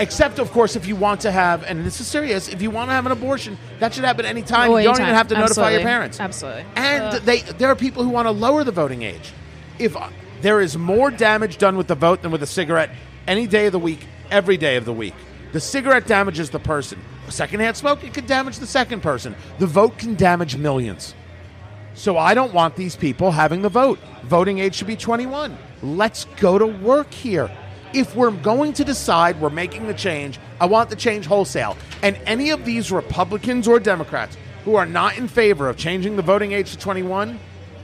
[0.00, 2.88] Except, of course, if you want to have, and this is serious, if you want
[2.88, 4.70] to have an abortion, that should happen any time.
[4.70, 5.74] Oh, you don't even have to notify Absolutely.
[5.74, 6.20] your parents.
[6.20, 6.64] Absolutely.
[6.76, 7.22] And Ugh.
[7.22, 9.32] they, there are people who want to lower the voting age.
[9.78, 10.08] If uh,
[10.40, 12.90] there is more damage done with the vote than with a cigarette,
[13.26, 15.14] any day of the week, every day of the week.
[15.52, 17.00] The cigarette damages the person.
[17.26, 19.34] A secondhand smoke, it could damage the second person.
[19.58, 21.14] The vote can damage millions.
[21.98, 23.98] So I don't want these people having the vote.
[24.22, 25.58] Voting age should be 21.
[25.82, 27.50] Let's go to work here.
[27.92, 31.76] If we're going to decide we're making the change, I want the change wholesale.
[32.04, 36.22] And any of these Republicans or Democrats who are not in favor of changing the
[36.22, 37.40] voting age to 21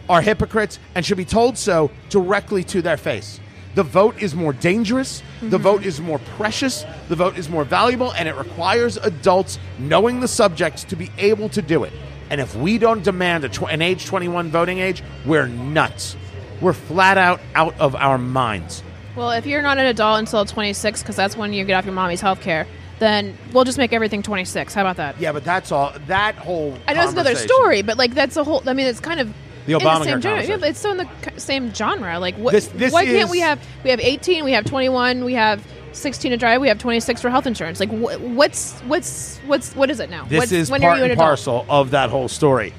[0.09, 3.41] are hypocrites and should be told so directly to their face.
[3.75, 5.25] The vote is more dangerous.
[5.43, 6.85] The vote is more precious.
[7.09, 11.49] The vote is more valuable, and it requires adults knowing the subjects to be able
[11.49, 11.93] to do it.
[12.31, 16.16] And if we don't demand a tw- an age 21 voting age, we're nuts.
[16.61, 18.83] We're flat out out of our minds.
[19.16, 21.95] Well, if you're not an adult until 26, because that's when you get off your
[21.95, 22.66] mommy's health care,
[22.99, 24.75] then we'll just make everything 26.
[24.75, 25.20] How about that?
[25.20, 25.93] Yeah, but that's all.
[26.07, 26.77] That whole.
[26.89, 28.62] I know it's another story, but like that's a whole.
[28.68, 29.33] I mean, it's kind of
[29.66, 30.45] The in Obamacare the same genre.
[30.47, 32.18] Yeah, it's still in the same genre.
[32.18, 32.53] Like, what?
[32.53, 33.61] This- this why can't we have?
[33.85, 34.45] We have 18.
[34.45, 35.25] We have 21.
[35.25, 35.64] We have
[35.95, 36.61] 16 to drive.
[36.61, 37.80] We have 26 for health insurance.
[37.80, 40.24] Like, wh- what's what's what's what is it now?
[40.24, 41.28] This what's, is when part are you an and adult?
[41.28, 42.72] parcel of that whole story.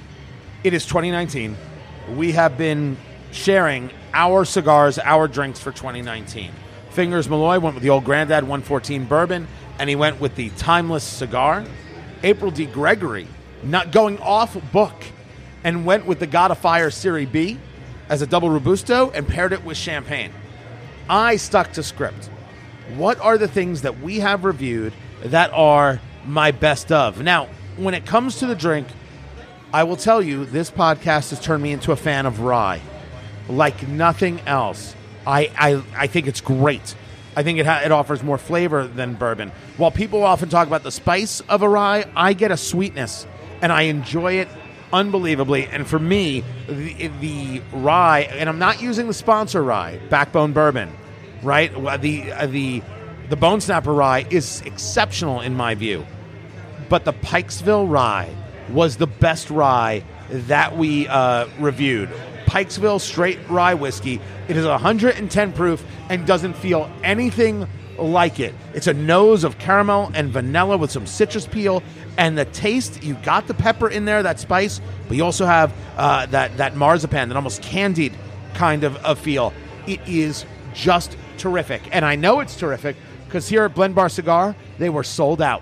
[0.63, 1.55] It is 2019.
[2.15, 2.97] We have been
[3.31, 6.51] sharing our cigars, our drinks for 2019.
[6.91, 9.47] Fingers Malloy went with the old Granddad 114 bourbon,
[9.79, 11.65] and he went with the Timeless cigar.
[12.23, 12.65] April D.
[12.65, 13.27] Gregory,
[13.63, 15.03] not going off book,
[15.63, 17.59] and went with the God of Fire Serie B
[18.09, 20.31] as a double robusto and paired it with champagne.
[21.09, 22.29] I stuck to script.
[22.95, 27.21] What are the things that we have reviewed that are my best of?
[27.21, 28.87] Now, when it comes to the drink,
[29.73, 32.81] I will tell you this podcast has turned me into a fan of rye,
[33.49, 34.95] like nothing else.
[35.25, 36.95] I I, I think it's great.
[37.35, 39.51] I think it ha- it offers more flavor than bourbon.
[39.77, 43.27] While people often talk about the spice of a rye, I get a sweetness,
[43.61, 44.47] and I enjoy it
[44.93, 45.67] unbelievably.
[45.67, 50.89] And for me, the, the rye, and I'm not using the sponsor rye, Backbone Bourbon,
[51.45, 51.71] right?
[52.01, 52.81] The uh, the
[53.29, 56.05] the Bone Snapper rye is exceptional in my view
[56.89, 58.29] but the Pikesville rye
[58.69, 62.09] was the best rye that we uh, reviewed.
[62.45, 64.19] Pikesville straight rye whiskey.
[64.47, 67.67] It is 110 proof and doesn't feel anything
[67.97, 68.53] like it.
[68.73, 71.81] It's a nose of caramel and vanilla with some citrus peel,
[72.17, 73.03] and the taste.
[73.03, 76.75] You got the pepper in there, that spice, but you also have uh, that that
[76.75, 78.13] marzipan, that almost candied
[78.53, 79.53] kind of a feel.
[79.87, 84.55] It is just terrific, and I know it's terrific because here at Blend Bar Cigar,
[84.77, 85.61] they were sold out.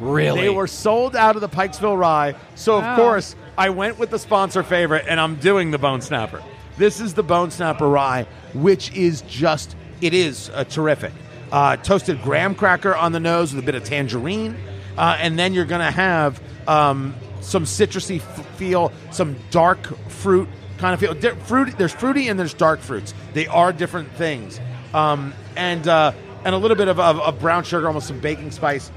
[0.00, 0.42] Really?
[0.42, 2.34] They were sold out of the Pikesville Rye.
[2.54, 2.96] So, of Wow.
[2.96, 6.42] course, I went with the sponsor favorite and I'm doing the Bone Snapper.
[6.76, 11.12] This is the Bone Snapper Rye, which is just, it is uh, terrific.
[11.50, 14.54] Uh, toasted graham cracker on the nose with a bit of tangerine.
[14.98, 20.48] Uh, and then you're going to have um, some citrusy f- feel, some dark fruit
[20.76, 21.14] kind of feel.
[21.14, 23.14] Di- fruit, there's fruity and there's dark fruits.
[23.32, 24.60] They are different things.
[24.96, 26.12] Um, and, uh,
[26.44, 28.90] and a little bit of, of, of brown sugar, almost some baking spice.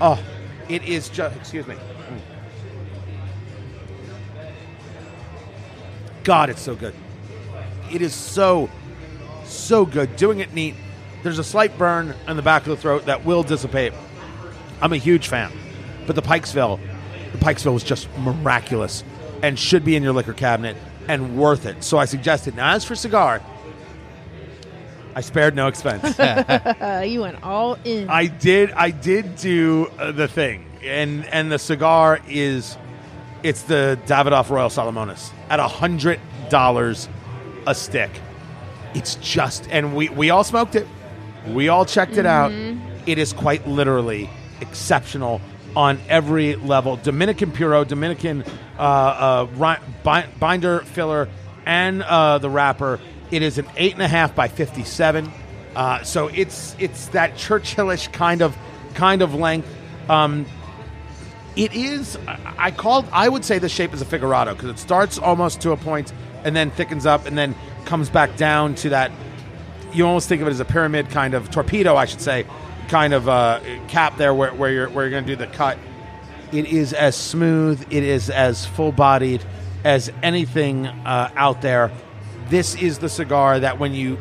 [0.00, 0.18] Oh,
[0.70, 1.36] it is just.
[1.36, 1.76] Excuse me.
[6.24, 6.94] God, it's so good.
[7.92, 8.70] It is so,
[9.44, 10.16] so good.
[10.16, 10.74] Doing it neat.
[11.22, 13.92] There's a slight burn in the back of the throat that will dissipate.
[14.80, 15.52] I'm a huge fan,
[16.06, 16.80] but the Pikesville,
[17.32, 19.04] the Pikesville was just miraculous
[19.42, 20.76] and should be in your liquor cabinet
[21.06, 21.82] and worth it.
[21.84, 22.54] So I suggest it.
[22.54, 23.42] Now, as for cigar,
[25.18, 26.16] I spared no expense.
[27.10, 28.08] You went all in.
[28.08, 28.70] I did.
[28.70, 32.76] I did do uh, the thing, and and the cigar is,
[33.42, 37.08] it's the Davidoff Royal Salomones at a hundred dollars
[37.66, 38.12] a stick.
[38.94, 40.86] It's just, and we we all smoked it.
[41.48, 42.52] We all checked it out.
[43.06, 45.40] It is quite literally exceptional
[45.74, 46.94] on every level.
[46.96, 48.44] Dominican Puro, Dominican
[48.78, 51.28] uh, uh, binder filler,
[51.66, 53.00] and uh, the wrapper.
[53.30, 55.30] It is an eight and a half by fifty-seven.
[55.76, 58.56] Uh, so it's it's that Churchillish kind of
[58.94, 59.68] kind of length.
[60.08, 60.46] Um,
[61.56, 62.18] it is.
[62.26, 63.06] I called.
[63.12, 66.12] I would say the shape is a figurado because it starts almost to a point
[66.44, 67.54] and then thickens up and then
[67.84, 69.12] comes back down to that.
[69.92, 72.46] You almost think of it as a pyramid kind of torpedo, I should say,
[72.88, 75.78] kind of uh, cap there where, where you're where you're going to do the cut.
[76.52, 77.86] It is as smooth.
[77.90, 79.44] It is as full bodied
[79.84, 81.90] as anything uh, out there.
[82.48, 84.18] This is the cigar that when you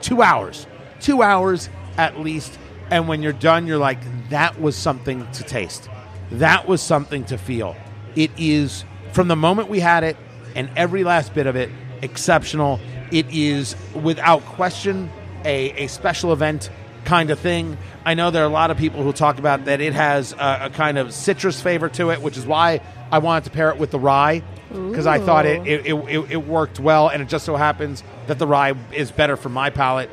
[0.00, 0.66] two hours,
[1.00, 2.58] two hours at least.
[2.90, 3.98] And when you're done, you're like,
[4.28, 5.88] that was something to taste.
[6.32, 7.76] That was something to feel.
[8.14, 10.16] It is, from the moment we had it
[10.54, 11.70] and every last bit of it,
[12.02, 12.80] exceptional.
[13.10, 15.10] It is, without question,
[15.44, 16.70] a, a special event
[17.04, 17.76] kind of thing.
[18.04, 20.58] I know there are a lot of people who talk about that it has a,
[20.62, 22.80] a kind of citrus flavor to it, which is why
[23.10, 26.46] I wanted to pair it with the rye because I thought it it, it, it
[26.46, 30.10] worked well, and it just so happens that the rye is better for my palate.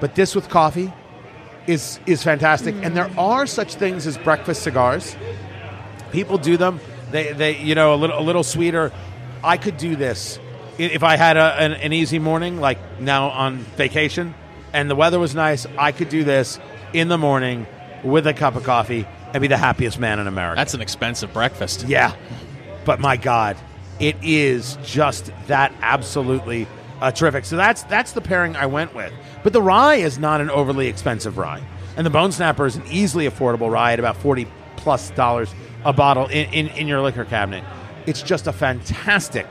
[0.00, 0.92] But this with coffee
[1.66, 5.16] is is fantastic, and there are such things as breakfast cigars.
[6.12, 6.80] People do them.
[7.10, 8.92] They they you know a little a little sweeter.
[9.42, 10.38] I could do this
[10.78, 14.34] if I had a, an, an easy morning, like now on vacation,
[14.72, 15.66] and the weather was nice.
[15.78, 16.58] I could do this
[16.92, 17.66] in the morning
[18.04, 20.56] with a cup of coffee and be the happiest man in America.
[20.56, 21.84] That's an expensive breakfast.
[21.88, 22.14] Yeah.
[22.84, 23.56] But my God,
[23.98, 26.68] it is just that absolutely
[27.00, 27.44] uh, terrific.
[27.44, 29.12] So that's that's the pairing I went with.
[29.42, 31.62] But the rye is not an overly expensive rye,
[31.96, 34.46] and the Bone Snapper is an easily affordable rye at about forty
[34.76, 35.52] plus dollars
[35.84, 37.64] a bottle in, in, in your liquor cabinet.
[38.06, 39.46] It's just a fantastic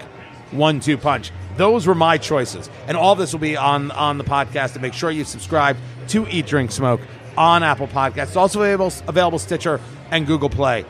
[0.52, 1.32] one-two punch.
[1.58, 4.74] Those were my choices, and all this will be on on the podcast.
[4.74, 5.78] And make sure you subscribe
[6.10, 7.02] to Eat Drink Smoke
[7.38, 8.28] on Apple Podcasts.
[8.28, 9.80] It's also available available Stitcher
[10.12, 10.86] and Google Play.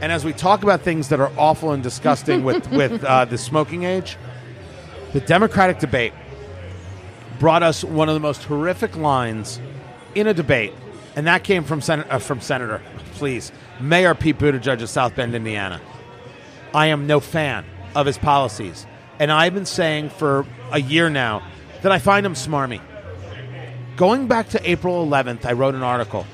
[0.00, 3.38] And as we talk about things that are awful and disgusting with with uh, the
[3.38, 4.16] smoking age,
[5.12, 6.12] the Democratic debate
[7.38, 9.60] brought us one of the most horrific lines
[10.14, 10.72] in a debate,
[11.16, 12.80] and that came from Sen- uh, from Senator,
[13.14, 15.80] please, Mayor Pete Buttigieg of South Bend, Indiana.
[16.74, 18.86] I am no fan of his policies,
[19.22, 21.46] and I've been saying for a year now
[21.82, 22.80] that I find him smarmy.
[23.96, 26.26] Going back to April 11th, I wrote an article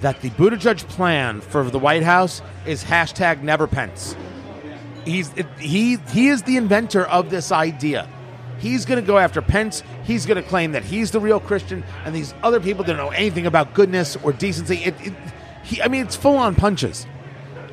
[0.00, 4.16] that the Buttigieg plan for the White House is hashtag Never Pence.
[5.04, 8.08] He's he he is the inventor of this idea.
[8.58, 9.82] He's going to go after Pence.
[10.04, 13.10] He's going to claim that he's the real Christian, and these other people don't know
[13.10, 14.76] anything about goodness or decency.
[14.76, 15.12] It, it,
[15.62, 17.06] he, I mean, it's full on punches,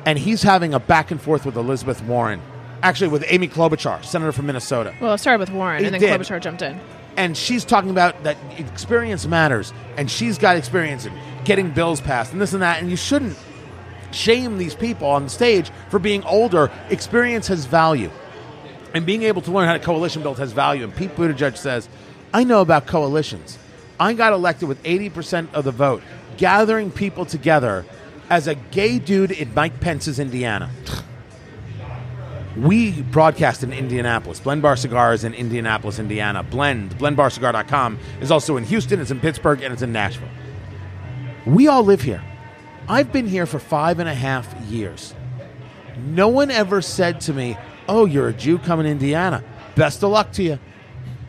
[0.04, 2.42] and he's having a back and forth with Elizabeth Warren,
[2.82, 4.94] actually with Amy Klobuchar, senator from Minnesota.
[5.00, 6.20] Well, it started with Warren, It and then did.
[6.20, 6.78] Klobuchar jumped in.
[7.16, 11.12] and she's talking about that experience matters, and she's got experience in
[11.44, 13.36] getting bills passed and this and that, and you shouldn't
[14.12, 16.70] shame these people on the stage for being older.
[16.90, 18.10] Experience has value,
[18.94, 20.84] and being able to learn how to coalition build has value.
[20.84, 21.88] And Pete Buttigieg says,
[22.34, 23.58] "I know about coalitions.
[24.00, 26.02] I got elected with eighty percent of the vote,
[26.36, 27.84] gathering people together
[28.28, 30.70] as a gay dude in Mike Pence's Indiana."
[32.56, 34.38] We broadcast in Indianapolis.
[34.38, 36.42] Blend Bar Cigars in Indianapolis, Indiana.
[36.42, 40.28] Blend, blendbarcigar.com is also in Houston, it's in Pittsburgh, and it's in Nashville.
[41.46, 42.22] We all live here.
[42.88, 45.14] I've been here for five and a half years.
[45.98, 47.56] No one ever said to me,
[47.88, 49.42] Oh, you're a Jew coming to Indiana.
[49.74, 50.58] Best of luck to you.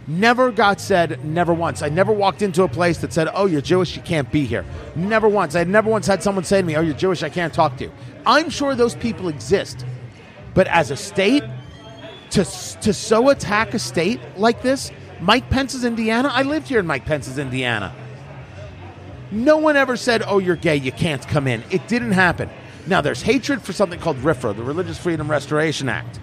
[0.06, 1.82] Never got said, never once.
[1.82, 4.66] I never walked into a place that said, Oh, you're Jewish, you can't be here.
[4.96, 5.56] Never once.
[5.56, 7.86] I never once had someone say to me, Oh, you're Jewish, I can't talk to
[7.86, 7.92] you.
[8.26, 9.86] I'm sure those people exist.
[10.54, 11.44] But as a state,
[12.32, 16.88] to, to so attack a state like this, Mike Pence's Indiana, I lived here in
[16.88, 17.96] Mike Pence's Indiana.
[19.32, 21.64] No one ever said, oh, you're gay, you can't come in.
[21.72, 22.50] It didn't happen.
[22.86, 26.20] Now, there's hatred for something called RFRA, the Religious Freedom Restoration Act.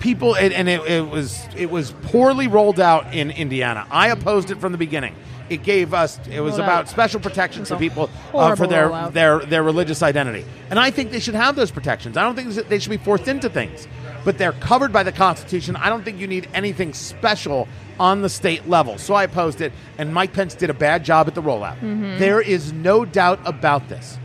[0.00, 3.86] People, and, and it, it was it was poorly rolled out in Indiana.
[3.90, 5.14] I opposed it from the beginning.
[5.50, 8.54] It gave us it was Rolled about special protections for It was a people uh,
[8.54, 9.12] for their rollout.
[9.12, 12.16] their their religious identity, and I think they should have those protections.
[12.16, 13.88] I don't think they should be forced into things,
[14.24, 15.74] but they're covered by the Constitution.
[15.76, 17.66] I don't think you need anything special
[17.98, 18.96] on the state level.
[18.96, 21.78] So I opposed it, and Mike Pence did a bad job at the rollout.
[22.18, 24.18] There is no doubt about this.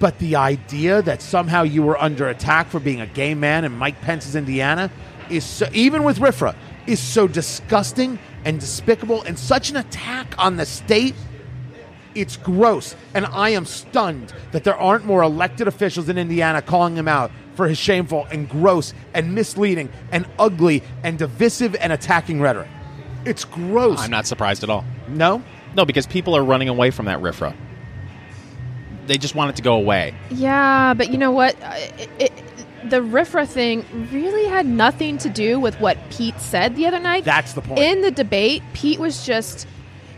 [0.00, 3.72] But the idea that somehow you were under attack for being a gay man in
[3.72, 4.90] Mike Pence's Indiana
[5.28, 6.54] is so, even with RFRA
[6.88, 11.14] is so disgusting and despicable and such an attack on the state.
[12.14, 16.96] It's gross, and I am stunned that there aren't more elected officials in Indiana calling
[16.96, 22.40] him out for his shameful and gross and misleading and ugly and divisive and attacking
[22.40, 22.68] rhetoric.
[23.24, 24.00] It's gross.
[24.00, 24.84] I'm not surprised at all.
[25.08, 25.42] No,
[25.74, 27.54] No, because people are running away from that RFRA.
[29.06, 30.14] They just want it to go away.
[30.30, 31.56] Yeah, but you know what?
[31.60, 32.32] It, it,
[32.84, 37.24] the RFRA thing really had nothing to do with what Pete said the other night.
[37.24, 37.80] That's the point.
[37.80, 39.66] In the debate, Pete was just.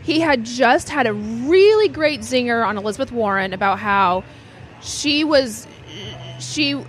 [0.03, 4.25] He had just had a really great zinger on Elizabeth Warren about how
[4.83, 5.67] she was.
[6.39, 6.83] She.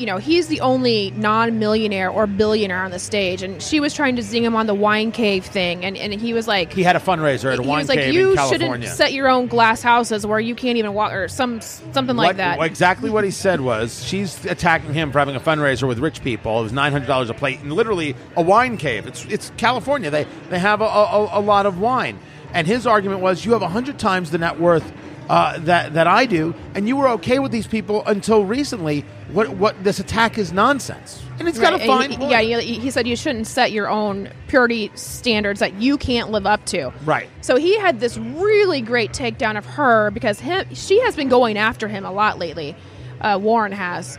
[0.00, 3.92] You know, he's the only non millionaire or billionaire on the stage, and she was
[3.92, 6.82] trying to zing him on the wine cave thing, and, and he was like, he
[6.82, 8.38] had a fundraiser at a wine was like, cave "You in.
[8.38, 12.16] You shouldn't set your own glass houses where you can't even walk, or some something
[12.16, 15.86] like What- that." Exactly what he said was she's attacking him for having a fundraiser
[15.86, 16.60] with rich people.
[16.60, 19.06] It was nine hundred dollars a plate and literally a wine cave.
[19.06, 20.08] It's it's California.
[20.10, 22.18] They they have a, a, a lot of wine.
[22.54, 24.90] And his argument was you have hundred times the net worth
[25.28, 29.04] uh, that that I do, and you were okay with these people until recently.
[29.32, 32.30] What what this attack is nonsense, and it's got Right, a fine he- point.
[32.30, 36.46] Yeah, he, he said you shouldn't set your own purity standards that you can't live
[36.46, 36.92] up to.
[37.04, 37.28] Right.
[37.40, 41.56] So he had this really great takedown of her because him, she has been going
[41.58, 42.74] after him a lot lately.
[43.20, 44.18] Uh, Warren has.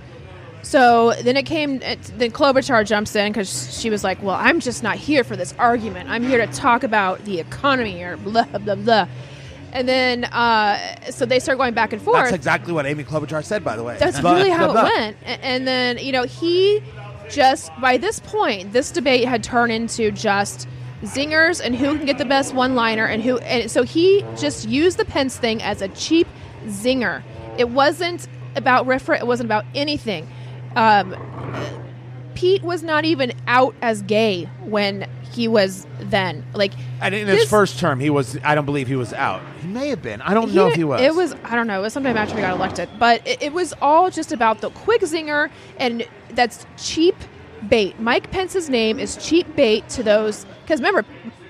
[0.64, 1.82] So then it came.
[1.82, 5.36] It, then Klobuchar jumps in because she was like, "Well, I'm just not here for
[5.36, 6.09] this argument.
[6.09, 9.07] I'm here to talk about the economy or blah blah blah."
[9.74, 12.17] And then, uh, so they start going back and forth.
[12.17, 13.97] That's exactly what Amy Klobuchar said, by the way.
[13.99, 15.17] That's really how it went.
[15.26, 16.84] And then, you know, he
[17.30, 20.67] just, by this point, this debate had turned into just
[21.03, 23.38] zingers and who can get the best one liner and who.
[23.39, 26.28] And so he just used the Pence thing as a cheap
[26.65, 27.24] zinger.
[27.57, 30.28] It wasn't about RFRA, it wasn't about anything.
[30.76, 31.15] Um,
[32.36, 36.43] Pete was not even out as gay when he was then.
[36.53, 38.38] Like And in his this- first term, he was.
[38.43, 39.41] I don't believe he was out.
[39.61, 40.21] He may have been.
[40.21, 41.01] I don't know if he was.
[41.01, 41.79] It was I don't know.
[41.79, 44.69] It was sometime after he got elected, but it, it was all just about the
[44.71, 47.15] quick zinger, and that's cheap
[47.69, 47.99] bait.
[47.99, 51.05] Mike Pence's name is cheap bait to those because remember,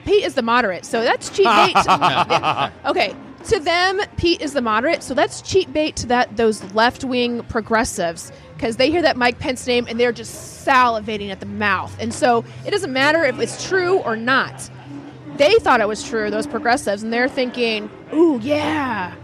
[0.05, 1.73] Pete is the moderate, so that's cheap bait.
[1.73, 3.15] to- okay,
[3.45, 7.43] to them, Pete is the moderate, so that's cheap bait to that those left wing
[7.43, 11.95] progressives because they hear that Mike Pence name and they're just salivating at the mouth,
[11.99, 14.69] and so it doesn't matter if it's true or not
[15.37, 19.15] they thought it was true, those progressives, and they're thinking, ooh, yeah.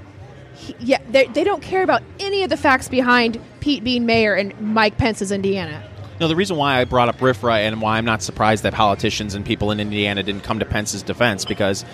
[0.55, 4.33] He- yeah, they, they don't care about any of the facts behind Pete being mayor
[4.33, 5.83] and Mike Pence's Indiana.
[6.19, 9.35] No, the reason why I brought up RFRA and why I'm not surprised that politicians
[9.35, 11.85] and people in Indiana didn't come to Pence's defense because,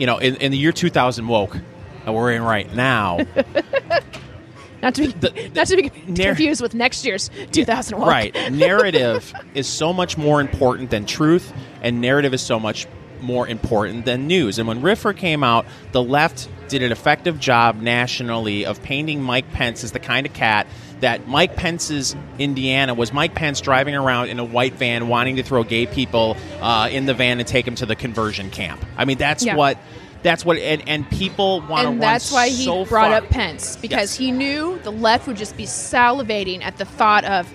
[0.00, 1.56] you know, in, in the year 2000 woke
[2.04, 3.18] that we're in right now,
[4.82, 8.08] Not to be, The- not to be narr- confused with next year's 2001.
[8.08, 8.34] right?
[8.50, 12.86] Narrative is so much more important than truth, and narrative is so much
[13.20, 14.58] more important than news.
[14.58, 19.50] And when RFRA came out, the left did an effective job nationally of painting Mike
[19.52, 20.66] Pence as the kind of cat
[21.00, 25.42] that Mike Pence's Indiana was Mike Pence driving around in a white van wanting to
[25.42, 28.84] throw gay people uh, in the van and take them to the conversion camp.
[28.96, 29.56] I mean, that's Yeah.
[29.56, 29.78] what.
[30.22, 33.14] That's what, and, and people want to And that's why he so brought far.
[33.22, 34.14] up Pence because Yes.
[34.16, 37.48] he knew the left would just be salivating at the thought of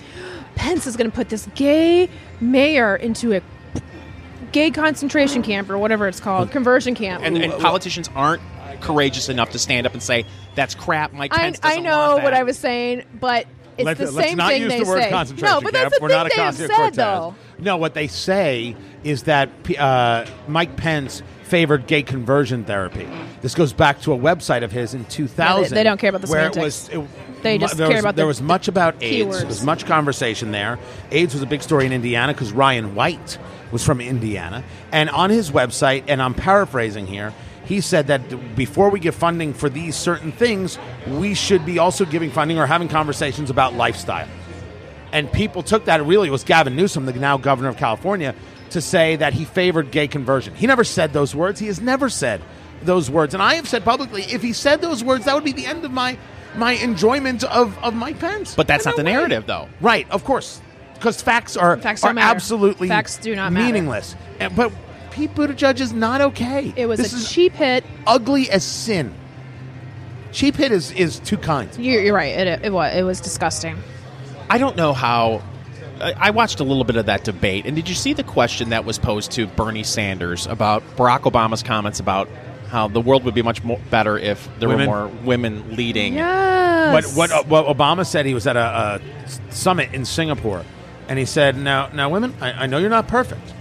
[0.55, 2.09] Pence is going to put this gay
[2.41, 3.41] mayor into a
[4.51, 7.24] gay concentration camp or whatever it's called, conversion camp.
[7.24, 8.41] and, and politicians aren't
[8.82, 11.14] courageous enough to stand up and say that's crap.
[11.14, 13.46] Mike I, Pence I doesn't know want what that." I was saying, but
[13.78, 15.10] it's Let's- the let's same not thing use they the word say.
[15.10, 15.84] concentration no, but camp.
[15.84, 16.96] that's the We're thing not they have said, Cortez.
[16.96, 17.36] though.
[17.60, 23.08] No, what they say is that uh, Mike Pence favored gay conversion therapy.
[23.42, 25.76] This goes back to a website of his in 2000.
[25.76, 26.90] they don't care about the where semantics.
[26.90, 29.28] It was, it, They just there care was, about There the was much about AIDS.
[29.36, 29.38] keywords.
[29.40, 30.80] There was much conversation there.
[31.12, 33.38] AIDS was a big story in Indiana because Ryan White
[33.72, 34.64] was from Indiana.
[34.92, 37.34] And on his website, and I'm paraphrasing here,
[37.66, 42.05] he said that before we give funding for these certain things, we should be also
[42.05, 44.28] giving funding or having conversations about lifestyle.
[45.11, 48.36] And people took that, really, it was Gavin Newsom, the now governor of California,
[48.72, 50.53] to say that he favored gay conversion.
[50.55, 51.59] He never said those words.
[51.59, 52.41] He has never said
[52.84, 53.34] those words.
[53.34, 55.86] And I have said publicly, if he said those words, that would be the end
[55.86, 56.18] of my
[56.55, 58.55] my enjoyment of, of Mike Pence.
[58.55, 59.11] But that's No not the way.
[59.11, 59.68] narrative, though.
[59.82, 60.61] Right, of course.
[60.93, 62.34] Because facts are, Facts are matter.
[62.34, 63.66] absolutely Facts do not matter.
[63.66, 64.16] meaningless.
[64.39, 64.72] And, but
[65.16, 66.74] Pete Buttigieg is not okay.
[66.76, 67.86] It was this a is cheap hit.
[68.05, 69.13] ugly as sin.
[70.34, 71.70] Cheap hit is, is too kind.
[71.78, 72.36] You're, you're right.
[72.38, 73.78] It, it was it was disgusting.
[74.49, 75.41] I don't know how.
[76.01, 78.70] I I watched a little bit of that debate, and did you see the question
[78.72, 82.28] that was posed to Bernie Sanders about Barack Obama's comments about
[82.68, 84.89] how the world would be much more better if there Women?
[84.89, 86.16] were more women leading?
[86.16, 87.16] Yes.
[87.16, 90.66] What, what, what Obama said, he was at a, a summit in Singapore,
[91.07, 93.53] and he said, "Now, now, women, I, I know you're not perfect,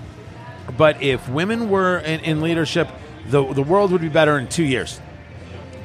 [0.77, 2.89] but if women were in, in leadership,
[3.27, 5.01] the the world would be better in two years,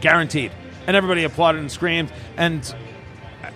[0.01, 0.51] guaranteed."
[0.87, 2.11] And everybody applauded and screamed.
[2.35, 2.63] And
[3.43, 3.51] uh,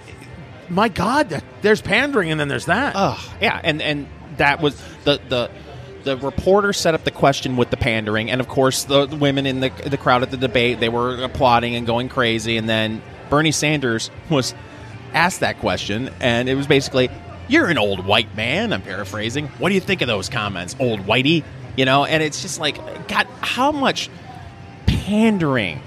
[0.69, 2.93] my God, there's pandering, and then there's that.
[2.95, 4.07] Ugh, yeah, and and
[4.37, 5.49] that was the the
[6.03, 9.45] the reporter set up the question with the pandering, and of course the, the women
[9.45, 13.01] in the the crowd at the debate they were applauding and going crazy, and then
[13.29, 14.53] Bernie Sanders was
[15.13, 17.09] asked that question, and it was basically,
[17.47, 19.47] "You're an old white man." I'm paraphrasing.
[19.59, 21.43] What do you think of those comments, old whitey?
[21.75, 24.09] You know, and it's just like, God, how much
[24.85, 25.81] pandering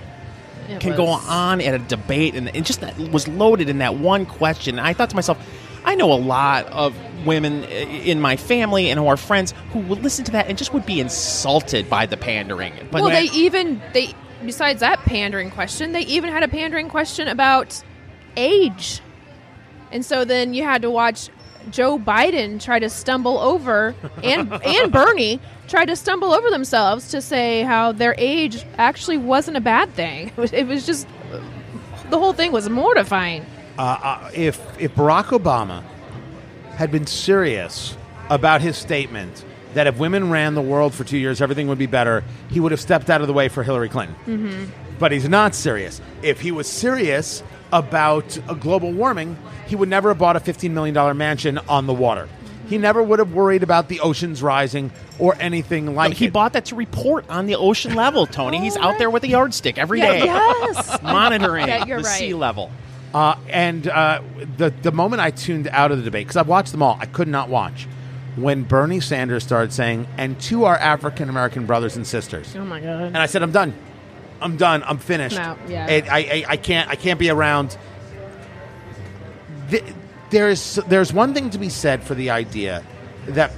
[0.68, 3.94] It can go on at a debate and, and just that was loaded in that
[3.94, 4.78] one question.
[4.78, 5.38] And I thought to myself,
[5.84, 6.94] I know a lot of
[7.24, 10.58] women eh, in my family and who are friends who would listen to that and
[10.58, 12.72] just would be insulted by the pandering.
[12.90, 14.12] But well, they even they
[14.44, 17.82] besides that pandering question, they even had a pandering question about
[18.36, 19.00] age,
[19.92, 21.30] and so then you had to watch
[21.70, 27.20] Joe Biden try to stumble over and and Bernie tried to stumble over themselves to
[27.20, 30.28] say how their age actually wasn't a bad thing.
[30.28, 31.08] It was, it was just
[32.10, 33.44] the whole thing was mortifying.
[33.78, 35.82] uh, uh, if if Barack Obama
[36.76, 37.96] had been serious
[38.30, 39.44] about his statement
[39.74, 42.72] that if women ran the world for two years, everything would be better, he would
[42.72, 44.16] have stepped out of the way for Hillary Clinton.
[44.26, 44.64] Mm-hmm.
[44.98, 46.00] But he's not serious.
[46.22, 47.42] If he was serious
[47.72, 49.36] about uh, global warming,
[49.66, 52.28] he would never have bought a $15 million mansion on the water.
[52.68, 54.90] He never would have worried about the oceans rising
[55.20, 56.32] or anything like he it.
[56.32, 58.58] bought that to report on the ocean level, Tony.
[58.58, 61.00] He's out there with a yardstick every Yeah, day, yes.
[61.02, 62.18] monitoring Yeah, you're the right.
[62.18, 62.70] sea level.
[63.14, 64.20] Uh, and uh,
[64.58, 67.06] the the moment I tuned out of the debate because I've watched them all, I
[67.06, 67.86] could not watch
[68.34, 72.80] when Bernie Sanders started saying, "And to our African American brothers and sisters," Oh my
[72.80, 73.02] god.
[73.04, 73.72] and I said, "I'm done,
[74.40, 75.36] I'm done, I'm finished.
[75.68, 75.86] Yeah.
[75.88, 77.76] It- I, I I can't I can't be around."
[79.70, 79.82] The,
[80.30, 82.84] there's there's one thing to be said for the idea
[83.28, 83.52] that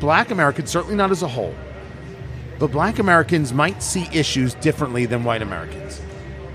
[0.00, 1.54] black Americans, certainly not as a whole,
[2.58, 6.00] but black Americans might see issues differently than white Americans.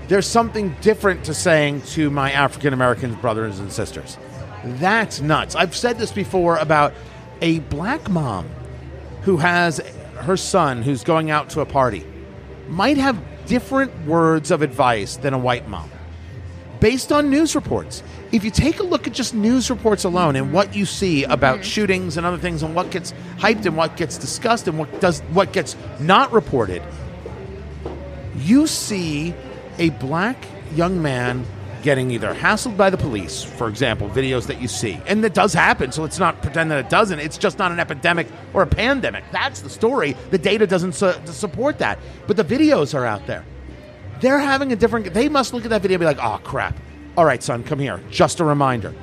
[0.08, 4.18] There's something different to saying to my African American brothers and sisters.
[4.64, 5.54] That's nuts.
[5.54, 6.92] I've said this before about
[7.40, 8.48] a black mom
[9.22, 9.78] who has
[10.16, 12.04] her son who's going out to a party
[12.68, 15.90] might have different words of advice than a white mom
[16.80, 18.02] based on news reports.
[18.32, 21.56] If you take a look at just news reports alone and what you see about
[21.56, 21.64] mm-hmm.
[21.64, 25.20] shootings and other things and what gets hyped and what gets discussed and what does
[25.32, 26.82] what gets not reported,
[28.36, 29.34] you see
[29.78, 31.44] a black young man
[31.82, 35.00] getting either hassled by the police, for example, videos that you see.
[35.06, 37.18] And that does happen, so let's not pretend that it doesn't.
[37.18, 39.24] It's just not an epidemic or a pandemic.
[39.32, 40.16] That's the story.
[40.30, 41.98] The data doesn't su- support that.
[42.26, 43.44] But the videos are out there.
[44.20, 46.78] They're having a different they must look at that video and be like, "Oh crap.
[47.16, 48.00] All right, son, come here.
[48.10, 48.94] Just a reminder."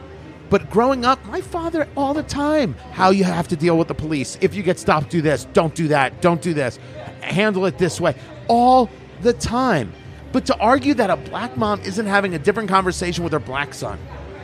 [0.50, 3.96] But growing up, my father all the time, how you have to deal with the
[3.96, 4.38] police.
[4.42, 5.46] If you get stopped, do this.
[5.54, 6.22] Don't do that.
[6.22, 6.80] Don't do this.
[7.22, 8.16] Handle it this way.
[8.48, 8.90] All
[9.22, 9.92] the time.
[10.32, 13.74] But to argue that a black mom isn't having a different conversation with her black
[13.74, 14.00] son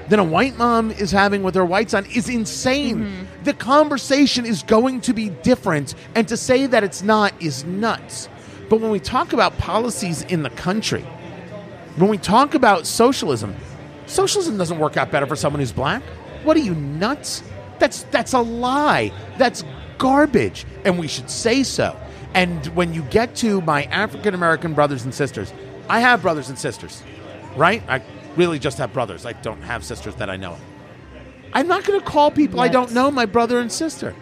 [0.10, 3.00] than a white mom is having with her white son is insane.
[3.00, 3.44] Mm-hmm.
[3.44, 8.30] The conversation is going to be different, and to say that it's not is nuts.
[8.70, 11.04] But when we talk about policies in the country,
[11.98, 13.56] when we talk about socialism,
[14.06, 16.02] socialism doesn't work out better for someone who's black.
[16.44, 17.44] What are you nuts?
[17.80, 19.12] That's that's a lie.
[19.38, 19.64] That's
[19.98, 21.98] garbage, and we should say so.
[22.34, 25.54] And when you get to my African American brothers and sisters,
[25.94, 27.04] I have brothers and sisters,
[27.56, 27.84] right?
[27.88, 28.02] I
[28.36, 29.28] really just have brothers.
[29.28, 30.62] I don't have sisters that I know of.
[31.54, 34.16] I'm not going to call people I don't know my brother and sister,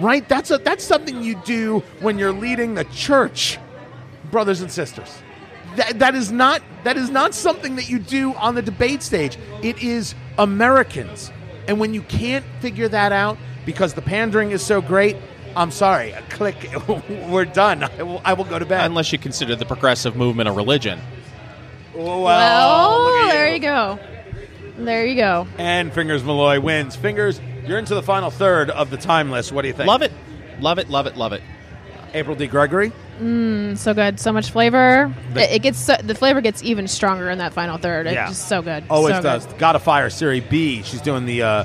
[0.00, 0.28] right?
[0.28, 3.58] That's a that's something you do when you're leading the church,
[4.30, 5.16] brothers and sisters.
[5.76, 9.38] That, that is not that is not something that you do on the debate stage.
[9.62, 11.32] It is Americans,
[11.68, 15.16] and when you can't figure that out because the pandering is so great,
[15.58, 16.14] I'm sorry.
[16.30, 16.70] Click.
[17.28, 17.82] We're done.
[17.82, 18.84] I will, I will go to bed.
[18.86, 21.00] Unless you consider the progressive movement a religion.
[21.94, 23.98] well, Well, look there you go.
[24.78, 25.46] There you go.
[25.58, 26.94] And Fingers Malloy wins.
[26.94, 29.50] Fingers, you're into the final third of the Timeless.
[29.50, 29.88] What do you think?
[29.88, 30.12] Love it.
[30.60, 31.42] Love it, love it, love it.
[32.14, 32.46] April D.
[32.46, 32.92] Gregory.
[33.18, 34.20] So good.
[34.20, 35.12] So much flavor.
[35.34, 38.06] The- it, it gets so, the flavor gets even stronger in that final third.
[38.06, 38.28] It's Yeah.
[38.28, 38.84] just so good.
[38.88, 39.46] Always So does.
[39.46, 39.58] good.
[39.58, 40.82] God of Fire Serie B.
[40.84, 41.64] She's doing the uh,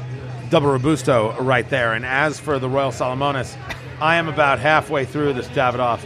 [0.49, 1.93] double robusto right there.
[1.93, 3.55] And as for the Royal Salomones,
[4.01, 6.01] I am about halfway through this Davidoff.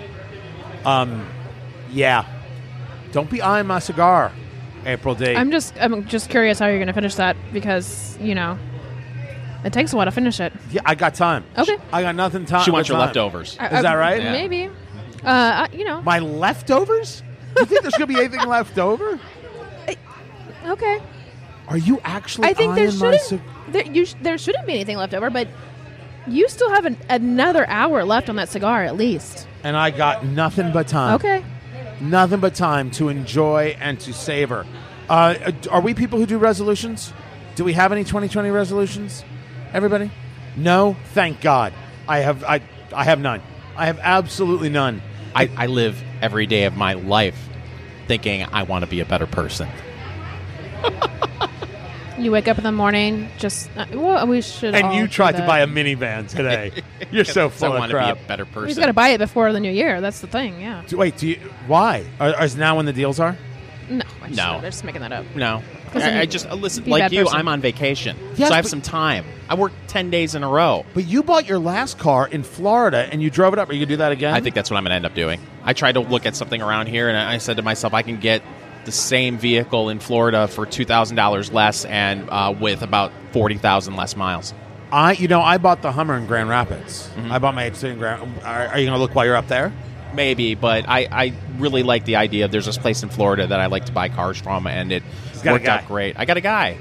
[0.85, 1.27] Um,
[1.91, 2.25] yeah.
[3.11, 4.31] Don't be eyeing my cigar,
[4.85, 5.33] April D.
[5.35, 8.57] I'm just I'm just curious how you're going to finish that because you know
[9.63, 10.53] it takes a while to finish it.
[10.71, 11.43] yeah, I got time.
[11.57, 11.77] Okay.
[11.91, 12.63] I got nothing time.
[12.63, 13.07] She wants your time.
[13.07, 13.51] leftovers.
[13.53, 14.21] Is that right?
[14.21, 14.31] Yeah.
[14.33, 14.65] Maybe.
[14.67, 14.69] Uh,
[15.25, 16.01] I- you know.
[16.01, 17.23] My leftovers?
[17.57, 19.19] You think there's gonna be anything left over?
[20.65, 21.01] okay.
[21.69, 22.47] Are you actually?
[22.49, 25.47] I think there shouldn't cig- there, you sh- there shouldn't be anything left over, but
[26.27, 29.47] you still have an, another hour left on that cigar at least.
[29.63, 31.15] and I got nothing but time.
[31.15, 31.43] Okay.
[32.01, 34.65] nothing but time to enjoy and to savor.
[35.09, 37.13] Uh, are we people who do resolutions?
[37.55, 39.23] Do we have any 2020 resolutions?
[39.73, 40.11] Everybody?
[40.55, 40.95] No.
[41.13, 41.73] Thank God.
[42.07, 42.43] I have.
[42.43, 42.61] I.
[42.93, 43.41] I have none.
[43.75, 45.01] I have absolutely none.
[45.35, 47.37] I, I live every day of my life
[48.07, 49.67] thinking I want to be a better person.
[52.17, 54.73] You wake up in the morning, just uh, well, we should.
[54.73, 56.71] And all you do tried to buy a minivan today.
[57.11, 58.17] You're so 'Cause I full of want to crap.
[58.17, 58.67] be a better We person.
[58.69, 60.01] just got to buy it before the new year.
[60.01, 60.59] That's the thing.
[60.59, 60.81] Yeah.
[60.87, 61.17] Do- Wait.
[61.17, 61.35] Do you?
[61.67, 62.05] Why?
[62.19, 63.37] Are, is now when the deals are?
[63.89, 64.03] No.
[64.23, 64.59] I just, No.
[64.61, 65.25] They're just making that up.
[65.35, 65.61] No.
[65.91, 66.83] 'Cause then I, I you- just uh, listen.
[66.83, 67.37] be a Like bad you, person.
[67.37, 69.23] I'm on vacation, Yes, so I have but- some time.
[69.47, 70.85] I worked ten days in a row.
[70.95, 73.69] But you bought your last car in Florida and you drove it up.
[73.69, 74.33] Are you gonna do that again?
[74.33, 75.39] I think that's what I'm going to end up doing.
[75.63, 78.19] I tried to look at something around here, and I said to myself, I can
[78.19, 78.41] get
[78.87, 83.57] the same vehicle in Florida for two thousand dollars less, and uh, with about forty
[83.57, 84.55] thousand less miles.
[84.91, 85.11] I.
[85.11, 87.09] You know, I bought the Hummer in Grand Rapids.
[87.15, 87.31] Mm-hmm.
[87.31, 88.39] I bought my H3 in Grand.
[88.43, 89.71] Are, are you gonna look while you're up there?
[90.15, 93.59] Maybe, but I, I really like the idea of there's this place in Florida that
[93.59, 95.03] I like to buy cars from, and it
[95.45, 96.17] worked out great.
[96.17, 96.77] I got a guy.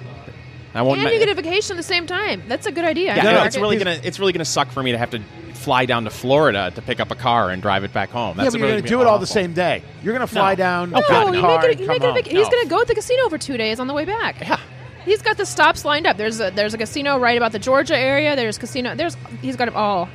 [0.76, 0.98] I won't.
[0.98, 2.42] And ma- you get a vacation at the same time.
[2.48, 3.14] That's a good idea.
[3.16, 5.20] yeah, I no, it's really gonna it's really gonna suck for me to have to
[5.54, 8.36] fly down to Florida to pick up a car and drive it back home.
[8.36, 9.82] That's yeah, but you're really gonna do be it all the same day.
[10.02, 10.56] You're gonna fly No.
[10.56, 10.92] down.
[10.94, 11.80] Oh, God, No, you car, make it.
[11.80, 12.04] You come make it.
[12.04, 12.14] a home.
[12.16, 12.50] vac- He's No.
[12.50, 14.40] going to go to the casino for two days on the way back.
[14.40, 14.58] Yeah.
[15.04, 16.16] He's got the stops lined up.
[16.16, 18.36] There's a there's a casino right about the Georgia area.
[18.36, 18.94] There's casino.
[18.94, 20.08] There's he's got it all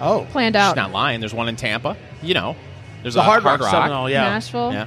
[0.00, 0.76] Oh, planned She's out.
[0.76, 1.20] not lying.
[1.20, 1.96] There's one in Tampa.
[2.22, 2.56] You know,
[3.02, 3.70] there's the a Hard Rock, Rock.
[3.70, 4.08] Seminole.
[4.08, 4.22] Yeah.
[4.24, 4.72] Nashville.
[4.72, 4.86] Yeah.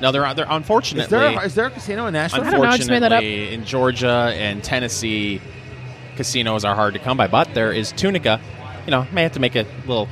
[0.00, 1.04] No, they're they're unfortunately.
[1.04, 2.42] Is there a, is there a casino in Nashville?
[2.42, 3.22] I don't know, I just made that up.
[3.22, 5.40] Unfortunately, in Georgia and Tennessee,
[6.16, 7.26] casinos are hard to come by.
[7.26, 8.40] But there is Tunica.
[8.86, 10.08] You know, may have to make a little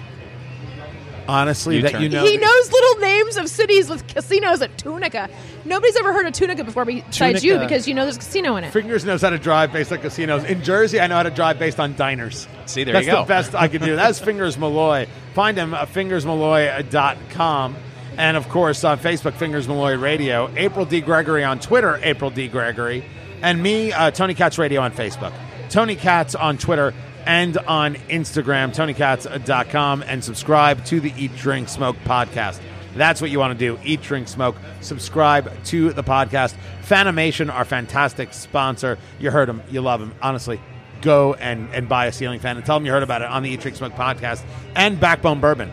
[1.29, 2.03] Honestly, that U-turn.
[2.03, 2.25] you know.
[2.25, 5.29] he knows little names of cities with casinos at Tunica.
[5.65, 8.65] Nobody's ever heard of Tunica before besides you because you know there's a casino in
[8.65, 8.73] it.
[8.73, 10.45] Fingers knows how to drive based on casinos.
[10.45, 12.47] In Jersey, I know how to drive based on diners.
[12.67, 13.25] See, there That's you go.
[13.25, 13.97] That's the best I can do.
[13.97, 15.09] That's Fingers Malloy.
[15.35, 17.77] Find him at fingersmalloy.com.
[18.19, 20.51] And of course, on Facebook, Fingers Malloy Radio.
[20.57, 21.01] April D.
[21.01, 22.49] Gregory on Twitter, April D.
[22.49, 23.05] Gregory.
[23.43, 25.33] And me, uh, Tony Katz Radio on Facebook.
[25.69, 26.95] Tony Katz on Twitter
[27.27, 30.03] and on Instagram, TonyKatz.com.
[30.07, 32.61] And subscribe to the Eat, Drink, Smoke podcast.
[32.97, 33.79] That's what you want to do.
[33.85, 34.57] Eat, drink, smoke.
[34.81, 36.55] Subscribe to the podcast.
[36.83, 38.99] Fanimation, our fantastic sponsor.
[39.19, 39.63] You heard them.
[39.71, 40.15] You love them.
[40.23, 40.61] Honestly,
[41.03, 43.43] go and, and buy a ceiling fan and tell them you heard about it on
[43.43, 44.43] the Eat, Drink, Smoke podcast.
[44.75, 45.71] And Backbone Bourbon.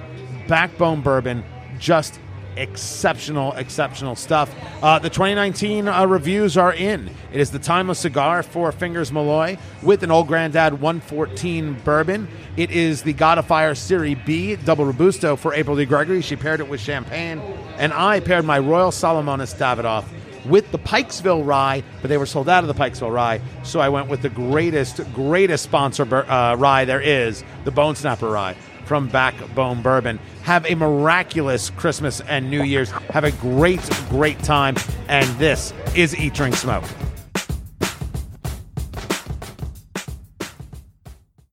[0.47, 1.45] Backbone Bourbon,
[1.79, 2.19] just
[2.57, 4.53] exceptional, exceptional stuff.
[4.81, 7.09] Uh, the 2019 uh, reviews are in.
[7.31, 12.27] It is the timeless cigar for Fingers Malloy with an Old Grand-Dad 114 bourbon.
[12.57, 15.85] It is the God of Fire Series B Double Robusto for April D.
[15.85, 16.21] Gregory.
[16.21, 17.39] She paired it with champagne,
[17.77, 20.05] and I paired my Royal Salomones Davidoff
[20.45, 23.89] with the Pikesville Rye, but they were sold out of the Pikesville Rye, so I
[23.89, 28.55] went with the greatest, greatest sponsor uh, rye there is, the Bone Snapper Rye
[28.85, 30.19] from Backbone Bourbon.
[30.43, 32.91] Have a miraculous Christmas and New Year's.
[32.91, 34.76] Have a great, great time.
[35.07, 36.85] And this is Eat, Drink, Smoke.